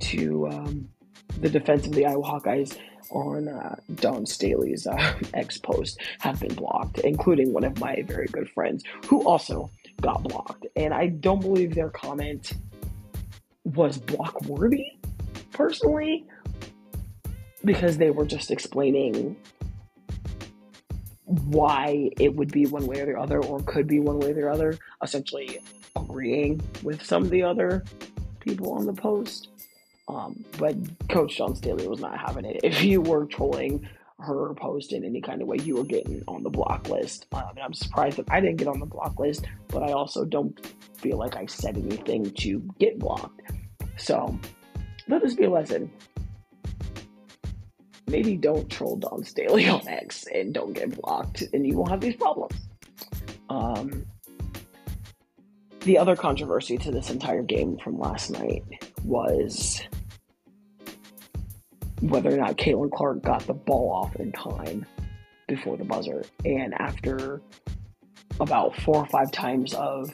[0.00, 0.88] to um,
[1.40, 2.76] the defense of the Iowa Hawkeyes
[3.10, 8.26] on uh, Dawn Staley's uh, X post have been blocked, including one of my very
[8.26, 10.66] good friends who also got blocked.
[10.76, 12.52] And I don't believe their comment
[13.64, 14.92] was block worthy,
[15.52, 16.24] personally,
[17.64, 19.36] because they were just explaining
[21.24, 24.34] why it would be one way or the other, or could be one way or
[24.34, 25.58] the other, essentially
[25.96, 27.82] agreeing with some of the other
[28.40, 29.48] people on the post.
[30.08, 30.76] Um, but
[31.08, 32.60] Coach Dawn Staley was not having it.
[32.62, 33.88] If you were trolling
[34.18, 37.26] her post in any kind of way, you were getting on the block list.
[37.32, 40.24] Um, and I'm surprised that I didn't get on the block list, but I also
[40.24, 40.58] don't
[40.98, 43.40] feel like I said anything to get blocked.
[43.96, 44.38] So
[45.08, 45.90] let this be a lesson.
[48.08, 52.00] Maybe don't troll Dawn Staley on X and don't get blocked, and you won't have
[52.00, 52.54] these problems.
[53.48, 54.06] Um,
[55.80, 58.64] the other controversy to this entire game from last night
[59.04, 59.82] was
[62.00, 64.84] whether or not Caitlin Clark got the ball off in time
[65.48, 66.24] before the buzzer.
[66.44, 67.40] And after
[68.40, 70.10] about four or five times of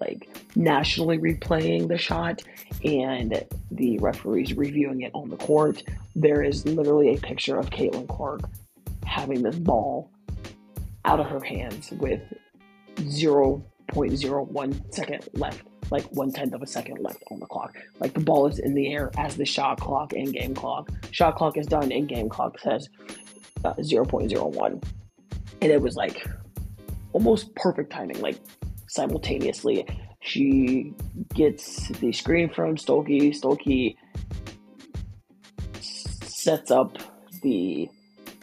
[0.00, 2.42] like nationally replaying the shot
[2.84, 5.82] and the referees reviewing it on the court,
[6.16, 8.40] there is literally a picture of Caitlin Clark
[9.04, 10.10] having this ball
[11.04, 12.20] out of her hands with
[12.96, 15.62] 0.01 second left
[15.92, 17.76] like one tenth of a second left on the clock.
[18.00, 20.90] Like the ball is in the air as the shot clock and game clock.
[21.10, 22.88] Shot clock is done and game clock says
[23.64, 24.82] uh, 0.01.
[25.60, 26.26] And it was like
[27.12, 28.38] almost perfect timing, like
[28.88, 29.86] simultaneously.
[30.20, 30.94] She
[31.34, 33.34] gets the screen from Stuelke.
[33.34, 33.96] Stuelke
[35.80, 36.96] sets up
[37.42, 37.88] the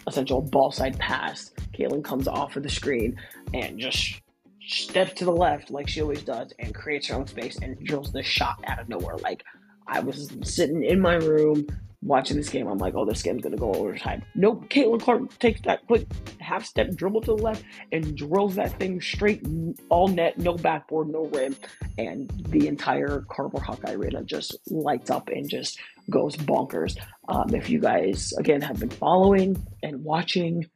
[0.07, 1.51] essential ball side pass.
[1.77, 3.19] Caitlin comes off of the screen
[3.53, 4.21] and just
[4.69, 8.11] steps to the left like she always does and creates her own space and drills
[8.11, 9.17] the shot out of nowhere.
[9.17, 9.43] Like
[9.87, 11.67] I was sitting in my room
[12.01, 12.67] watching this game.
[12.67, 14.23] I'm like, oh, this game's gonna go overtime.
[14.35, 14.69] Nope.
[14.69, 16.07] Caitlin Clark takes that quick
[16.39, 19.45] half step dribble to the left and drills that thing straight
[19.89, 21.55] all net, no backboard, no rim,
[21.97, 26.97] and the entire Carver Hawkeye arena just lights up and just goes bonkers.
[27.27, 30.69] Um, if you guys again have been following and watching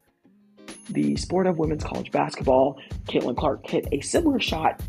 [0.89, 4.81] the sport of women's college basketball, Caitlin Clark hit a similar shot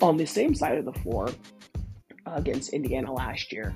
[0.00, 1.30] on the same side of the floor
[2.26, 3.74] against Indiana last year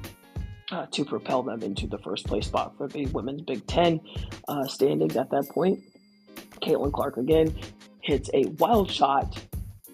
[0.70, 4.01] uh, to propel them into the first place spot for the women's Big Ten
[4.49, 5.80] uh, standings at that point.
[6.62, 7.55] Caitlin Clark again
[8.01, 9.43] hits a wild shot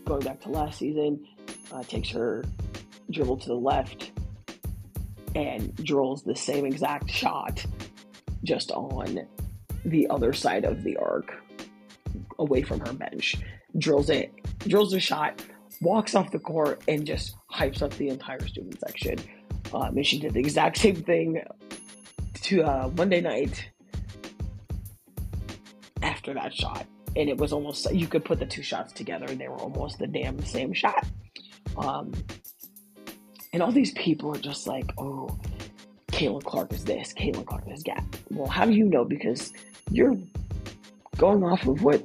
[0.05, 1.25] going back to last season,
[1.73, 2.45] uh, takes her
[3.11, 4.13] dribble to the left
[5.35, 7.65] and drills the same exact shot
[8.43, 9.27] just on
[9.85, 11.33] the other side of the arc
[12.39, 13.37] away from her bench,
[13.79, 15.43] drills it, drills a shot,
[15.81, 19.19] walks off the court, and just hypes up the entire student section.
[19.73, 21.43] Um, and she did the exact same thing
[22.43, 23.71] to uh, Monday night
[26.03, 26.87] after that shot.
[27.17, 29.99] And it was almost, you could put the two shots together and they were almost
[29.99, 31.07] the damn same shot.
[31.77, 32.13] Um,
[33.53, 35.39] and all these people are just like, oh,
[36.21, 38.05] Caitlin Clark is this, Caitlin Clark is that.
[38.29, 39.07] Well, how do you know?
[39.07, 39.55] Because
[39.91, 40.19] you're
[41.17, 42.03] going off of what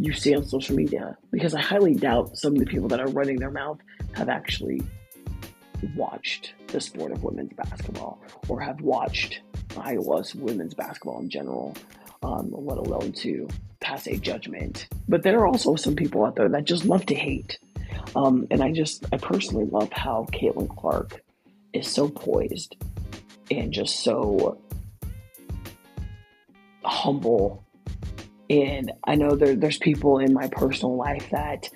[0.00, 3.06] you see on social media because I highly doubt some of the people that are
[3.06, 3.78] running their mouth
[4.14, 4.82] have actually
[5.94, 9.40] watched the sport of women's basketball or have watched
[9.76, 11.76] Iowa's women's basketball in general,
[12.24, 13.46] um, let alone to
[13.78, 14.88] pass a judgment.
[15.06, 17.60] But there are also some people out there that just love to hate.
[18.16, 21.22] Um, and I just, I personally love how Caitlin Clark
[21.72, 22.74] is so poised
[23.50, 24.60] and just so
[26.84, 27.64] humble.
[28.50, 31.68] And I know there, there's people in my personal life that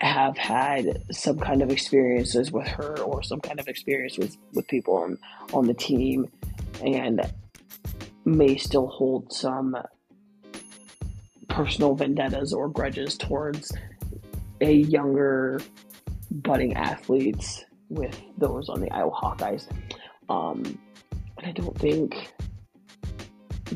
[0.00, 4.68] have had some kind of experiences with her or some kind of experience with, with
[4.68, 5.18] people on,
[5.52, 6.28] on the team
[6.84, 7.20] and
[8.24, 9.76] may still hold some
[11.48, 13.72] personal vendettas or grudges towards
[14.60, 15.60] a younger
[16.30, 19.66] budding athletes with those on the Iowa Hawkeyes.
[20.28, 20.78] Um,
[21.42, 22.32] I don't think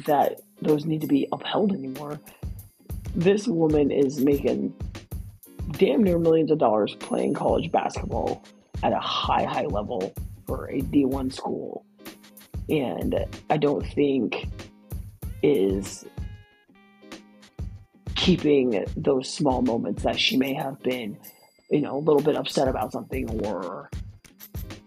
[0.07, 2.21] that those need to be upheld anymore.
[3.15, 4.75] This woman is making
[5.73, 8.45] damn near millions of dollars playing college basketball
[8.83, 10.13] at a high, high level
[10.47, 11.85] for a D1 school.
[12.69, 14.49] And I don't think
[15.43, 16.05] is
[18.15, 21.19] keeping those small moments that she may have been,
[21.71, 23.91] you know, a little bit upset about something or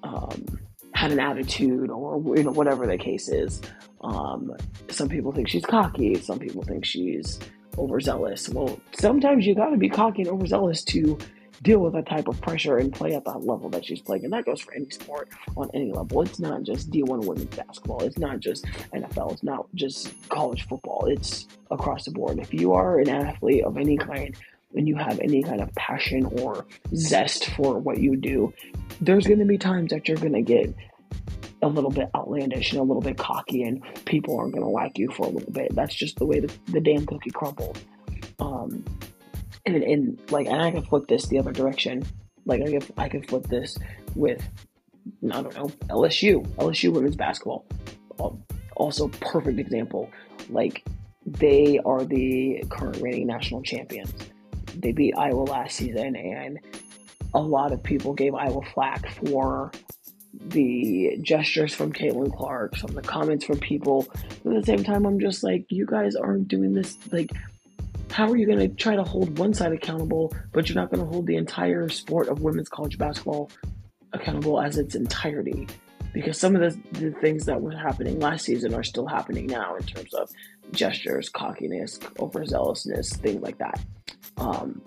[0.04, 0.60] um,
[1.04, 3.62] had an attitude or you know whatever the case is.
[4.02, 4.56] Um,
[4.90, 6.16] some people think she's cocky.
[6.16, 7.42] Some people think she's
[7.78, 8.48] overzealous.
[8.48, 11.18] Well, sometimes you got to be cocky and overzealous to
[11.62, 14.24] deal with that type of pressure and play at that level that she's playing.
[14.24, 15.28] And that goes for any sport
[15.58, 16.22] on any level.
[16.22, 18.04] It's not just D1 women's basketball.
[18.04, 19.34] It's not just NFL.
[19.34, 21.06] It's not just college football.
[21.08, 22.40] It's across the board.
[22.40, 24.36] If you are an athlete of any kind
[24.76, 28.54] and you have any kind of passion or zest for what you do,
[29.02, 30.74] there's going to be times that you're going to get
[31.62, 34.98] a little bit outlandish and a little bit cocky, and people aren't going to like
[34.98, 35.74] you for a little bit.
[35.76, 37.78] That's just the way the, the damn cookie crumbles.
[38.40, 38.84] Um,
[39.66, 42.04] and, and like, and I can flip this the other direction.
[42.46, 43.78] Like, I can, I could flip this
[44.16, 44.44] with,
[45.32, 47.66] I don't know, LSU, LSU women's basketball.
[48.76, 50.10] Also, perfect example.
[50.50, 50.84] Like,
[51.26, 54.14] they are the current reigning national champions.
[54.76, 56.60] They beat Iowa last season, and
[57.34, 59.72] a lot of people gave Iowa flack for
[60.34, 64.08] the gestures from Caitlin Clark, some of the comments from people.
[64.44, 66.98] But at the same time, I'm just like, you guys aren't doing this.
[67.12, 67.32] Like,
[68.12, 71.04] how are you going to try to hold one side accountable, but you're not going
[71.04, 73.50] to hold the entire sport of women's college basketball
[74.14, 75.68] accountable as its entirety?
[76.14, 79.76] Because some of the, the things that were happening last season are still happening now
[79.76, 80.30] in terms of
[80.72, 83.80] gestures, cockiness, overzealousness, things like that.
[84.38, 84.82] Um,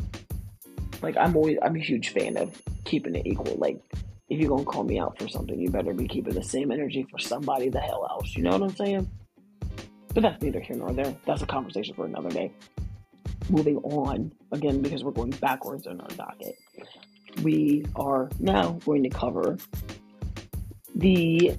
[1.02, 3.56] like I'm always I'm a huge fan of keeping it equal.
[3.56, 3.80] Like
[4.28, 7.06] if you're gonna call me out for something, you better be keeping the same energy
[7.10, 8.34] for somebody the hell else.
[8.36, 9.10] You know what I'm saying?
[10.12, 11.14] But that's neither here nor there.
[11.26, 12.52] That's a conversation for another day.
[13.50, 16.56] Moving on again because we're going backwards in our docket.
[17.42, 19.58] We are now going to cover
[20.94, 21.52] the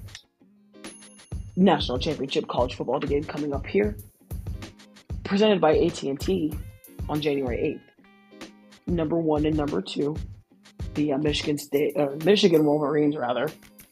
[1.56, 3.96] national championship college football game coming up here,
[5.22, 6.52] presented by AT&T
[7.08, 8.92] on January 8th.
[8.92, 10.16] Number one and number two
[10.98, 13.48] the uh, Michigan State, uh, Michigan Wolverines rather,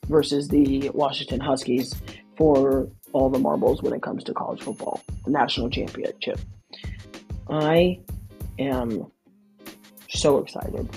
[0.08, 1.94] versus the Washington Huskies
[2.36, 6.38] for all the marbles when it comes to college football, the national championship.
[7.48, 8.00] I
[8.58, 9.10] am
[10.08, 10.88] so excited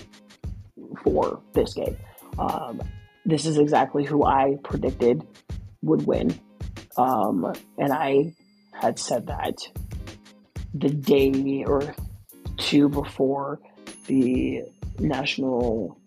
[1.04, 1.96] for this game.
[2.38, 2.82] Um,
[3.26, 5.26] this is exactly who I predicted
[5.84, 6.38] would win.
[6.98, 8.34] Um, and I
[8.74, 9.58] had said that
[10.74, 11.96] the day or
[12.58, 13.60] two before
[14.08, 14.64] the
[15.00, 16.00] national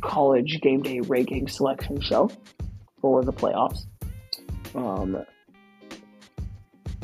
[0.00, 2.30] college game day ranking selection show
[3.00, 3.86] for the playoffs.
[4.74, 5.24] Um,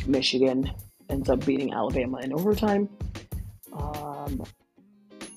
[0.06, 0.70] Michigan
[1.08, 2.88] ends up beating Alabama in overtime
[3.72, 4.44] um,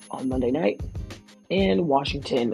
[0.10, 0.82] on Monday night,
[1.50, 2.54] and Washington,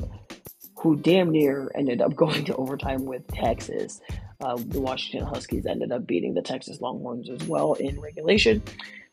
[0.78, 4.02] who damn near ended up going to overtime with Texas.
[4.40, 8.62] Uh, the Washington Huskies ended up beating the Texas Longhorns as well in regulation,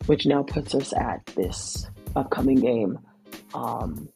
[0.04, 2.98] which now puts us at this upcoming game.
[3.54, 4.08] Um,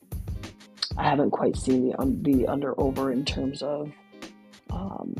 [0.96, 3.92] I haven't quite seen the, the under over in terms of
[4.70, 5.14] um,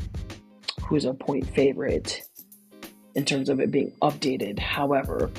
[0.83, 2.21] who's a point favorite
[3.15, 4.59] in terms of it being updated.
[4.59, 5.31] However,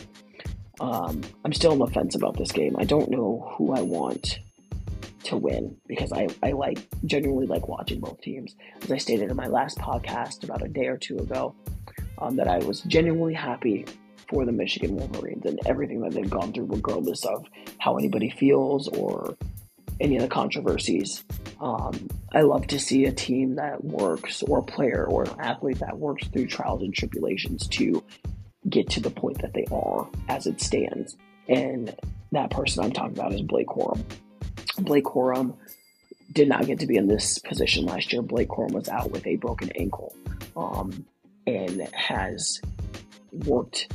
[0.81, 2.77] um, I'm still on the fence about this game.
[2.79, 4.39] I don't know who I want
[5.25, 8.57] to win because I, I like genuinely like watching both teams.
[8.83, 11.55] As I stated in my last podcast about a day or two ago,
[12.19, 13.87] um, that I was genuinely happy
[14.31, 17.45] for the Michigan Wolverines and everything that they've gone through, regardless of
[17.79, 19.37] how anybody feels or
[20.01, 21.25] any of the controversies.
[21.61, 25.81] Um, I love to see a team that works, or a player, or an athlete
[25.81, 28.03] that works through trials and tribulations to
[28.69, 31.17] get to the point that they are as it stands.
[31.49, 31.95] And
[32.33, 34.03] that person I'm talking about is Blake Corum.
[34.79, 35.57] Blake Corum
[36.33, 38.23] did not get to be in this position last year.
[38.23, 40.15] Blake Corum was out with a broken ankle
[40.57, 41.05] um,
[41.47, 42.61] and has
[43.33, 43.93] worked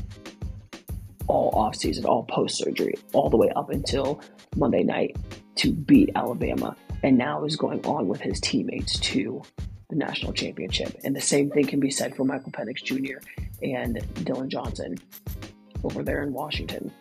[1.28, 4.22] all offseason, all post surgery, all the way up until
[4.56, 5.16] Monday night
[5.56, 9.42] to beat Alabama, and now is going on with his teammates to
[9.90, 11.00] the national championship.
[11.04, 13.26] And the same thing can be said for Michael Penix Jr.
[13.62, 14.98] and Dillon Johnson
[15.84, 16.92] over there in Washington.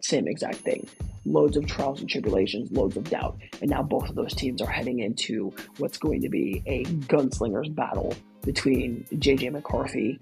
[0.00, 0.88] Same exact thing.
[1.24, 3.38] Loads of trials and tribulations, loads of doubt.
[3.60, 7.72] And now both of those teams are heading into what's going to be a gunslingers
[7.72, 8.14] battle
[8.44, 10.18] between JJ McCarthy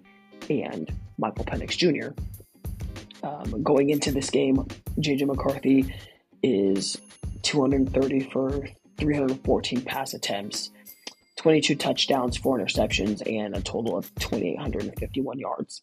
[0.51, 2.13] and Michael Penix Jr.
[3.23, 4.67] Um, going into this game,
[4.99, 5.95] JJ McCarthy
[6.43, 6.99] is
[7.43, 8.67] 230 for
[8.99, 10.71] 314 pass attempts,
[11.37, 15.83] 22 touchdowns, four interceptions, and a total of 2,851 yards.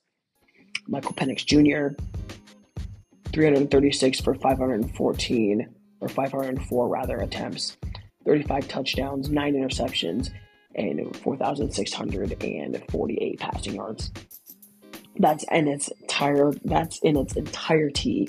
[0.88, 1.96] Michael Penix Jr.,
[3.34, 5.68] 336 for 514
[6.00, 7.78] or 504 rather attempts,
[8.26, 10.32] 35 touchdowns, nine interceptions,
[10.76, 14.12] and 4,648 passing yards.
[15.20, 18.28] That's in its entire that's in its entirety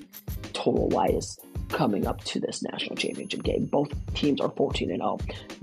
[0.52, 1.38] total wise
[1.70, 3.64] coming up to this national championship game.
[3.66, 5.18] Both teams are 14 and 0.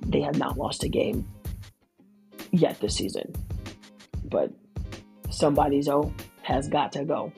[0.08, 1.28] They have not lost a game
[2.52, 3.34] yet this season.
[4.24, 4.52] But
[5.30, 7.32] somebody's O has got to go.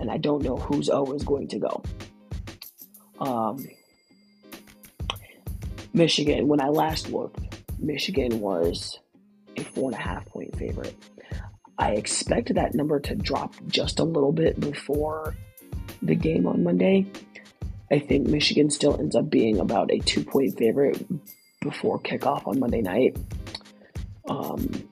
[0.00, 1.82] And I don't know whose O is going to go.
[3.20, 3.66] Um,
[5.92, 7.40] Michigan, when I last looked,
[7.78, 8.98] Michigan was
[9.56, 10.94] a four and a half point favorite.
[11.78, 15.34] I expect that number to drop just a little bit before
[16.02, 17.06] the game on Monday.
[17.90, 21.04] I think Michigan still ends up being about a two point favorite
[21.60, 23.16] before kickoff on Monday night.
[24.28, 24.88] Um,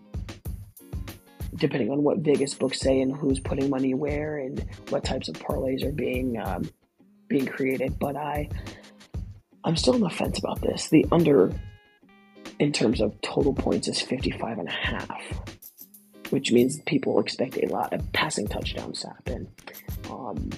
[1.57, 5.37] depending on what Vegas books say and who's putting money where and what types of
[5.37, 6.69] parlays are being um,
[7.29, 7.99] being created.
[7.99, 8.49] But I
[9.65, 10.89] I'm still on the fence about this.
[10.89, 11.53] The under
[12.59, 15.23] in terms of total points is 55 and a half,
[16.31, 19.49] which means people expect a lot of passing touchdowns to happen.
[20.11, 20.51] Um,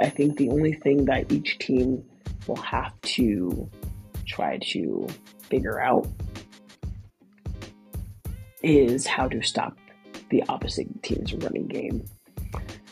[0.00, 2.04] I think the only thing that each team
[2.46, 3.68] will have to
[4.26, 5.06] try to
[5.42, 6.06] figure out
[8.62, 9.76] is how to stop
[10.30, 12.04] the opposite team's running game.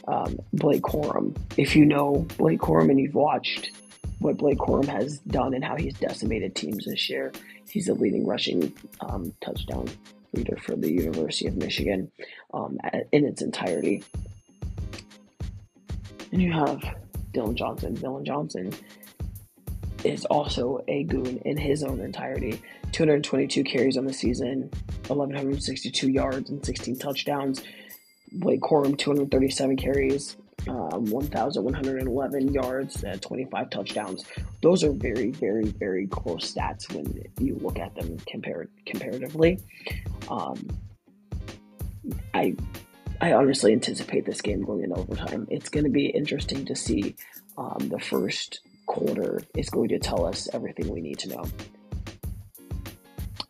[0.08, 3.70] Um, Blake Corum, if you know Blake Corum and you've watched
[4.20, 7.32] what Blake Corum has done and how he's decimated teams this year.
[7.68, 9.88] He's the leading rushing um, touchdown
[10.32, 12.10] leader for the University of Michigan
[12.52, 12.78] um,
[13.12, 14.04] in its entirety.
[16.32, 16.82] And you have
[17.32, 17.94] Dillon Johnson.
[17.94, 18.72] Dillon Johnson
[20.04, 22.60] is also a goon in his own entirety.
[22.92, 24.70] 222 carries on the season,
[25.06, 27.62] 1,162 yards, and 16 touchdowns.
[28.32, 34.24] Blake Corum, 237 carries, um, 1,111 yards, uh, 25 touchdowns.
[34.62, 39.60] Those are very, very, very close stats when you look at them compared comparatively.
[40.28, 40.66] Um,
[42.34, 42.56] I
[43.20, 45.48] I honestly anticipate this game going in overtime.
[45.50, 47.16] It's going to be interesting to see.
[47.56, 51.44] Um, the first quarter is going to tell us everything we need to know.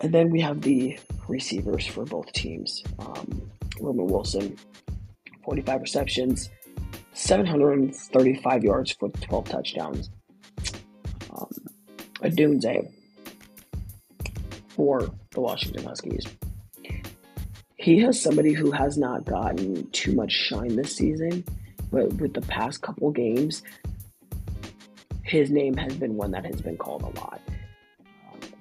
[0.00, 2.82] And then we have the receivers for both teams.
[2.98, 3.50] Um,
[3.80, 4.56] Roman Wilson,
[5.44, 6.48] 45 receptions,
[7.18, 10.08] 735 yards for 12 touchdowns.
[11.32, 11.50] Um,
[12.22, 12.92] Odunze
[14.68, 15.00] for
[15.32, 16.24] the Washington Huskies.
[17.74, 21.44] He has somebody who has not gotten too much shine this season,
[21.90, 23.64] but with the past couple games,
[25.24, 27.40] his name has been one that has been called a lot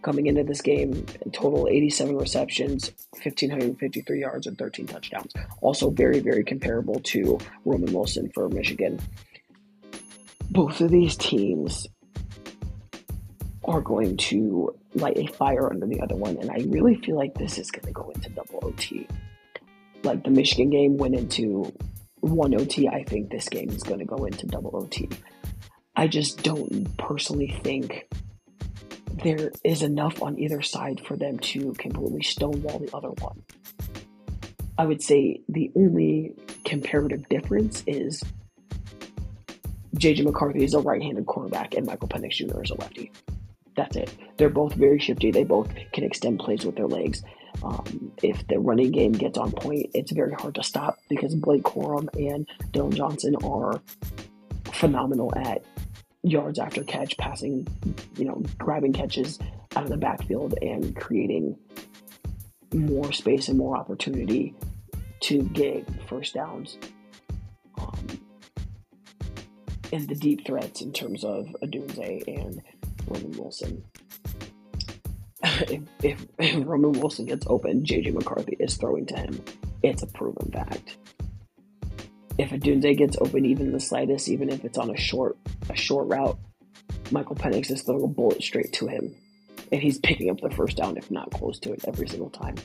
[0.08, 1.06] coming into this game.
[1.34, 5.34] Total 87 receptions, 1,553 yards, and 13 touchdowns.
[5.60, 9.02] Also, very, very comparable to Roman Wilson for Michigan.
[10.50, 11.88] Both of these teams
[13.66, 17.34] are going to light a fire under the other one, and I really feel like
[17.34, 19.06] this is going to go into double OT.
[20.04, 21.74] Like the Michigan game went into
[22.22, 25.10] one OT, I think this game is going to go into double OT.
[25.98, 28.08] I just don't personally think
[29.24, 33.44] there is enough on either side for them to completely stonewall the other one.
[34.78, 38.24] I would say the only comparative difference is
[39.96, 42.62] JJ McCarthy is a right-handed quarterback and Michael Penix Jr.
[42.62, 43.12] is a lefty.
[43.76, 44.12] That's it.
[44.38, 45.32] They're both very shifty.
[45.32, 47.24] They both can extend plays with their legs.
[47.64, 51.64] Um, if the running game gets on point, it's very hard to stop because Blake
[51.64, 53.82] Corum and Dillon Johnson are
[54.74, 55.64] phenomenal at
[56.30, 57.68] yards after catch, passing,
[58.18, 59.40] you know, grabbing catches
[59.76, 61.58] out of the backfield and creating
[62.74, 64.54] more space and more opportunity
[65.22, 66.78] to get first downs.
[67.78, 68.08] Um,
[69.94, 72.62] and the deep threats in terms of Odunze and
[73.08, 73.84] Roman Wilson.
[75.44, 79.44] if, if, if Roman Wilson gets open, JJ McCarthy is throwing to him.
[79.84, 80.98] It's a proven fact
[82.38, 85.38] if Odunze gets open even the slightest, even if it's on a short
[85.70, 86.38] a short route,
[87.12, 89.16] Michael Penix is throwing a bullet straight to him.
[89.72, 92.56] And he's picking up the first down, if not close to it, every single time.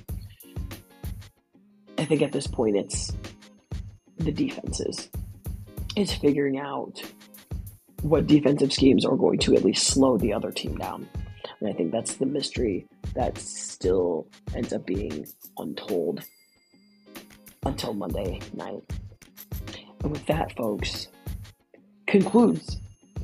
[1.98, 3.12] I think at this point it's
[4.18, 5.08] the defenses.
[5.96, 7.02] It's figuring out
[8.02, 11.08] what defensive schemes are going to at least slow the other team down.
[11.60, 15.26] And I think that's the mystery that still ends up being
[15.58, 16.22] untold
[17.64, 18.82] until Monday night.
[20.02, 21.08] And with that, folks,
[22.06, 22.78] concludes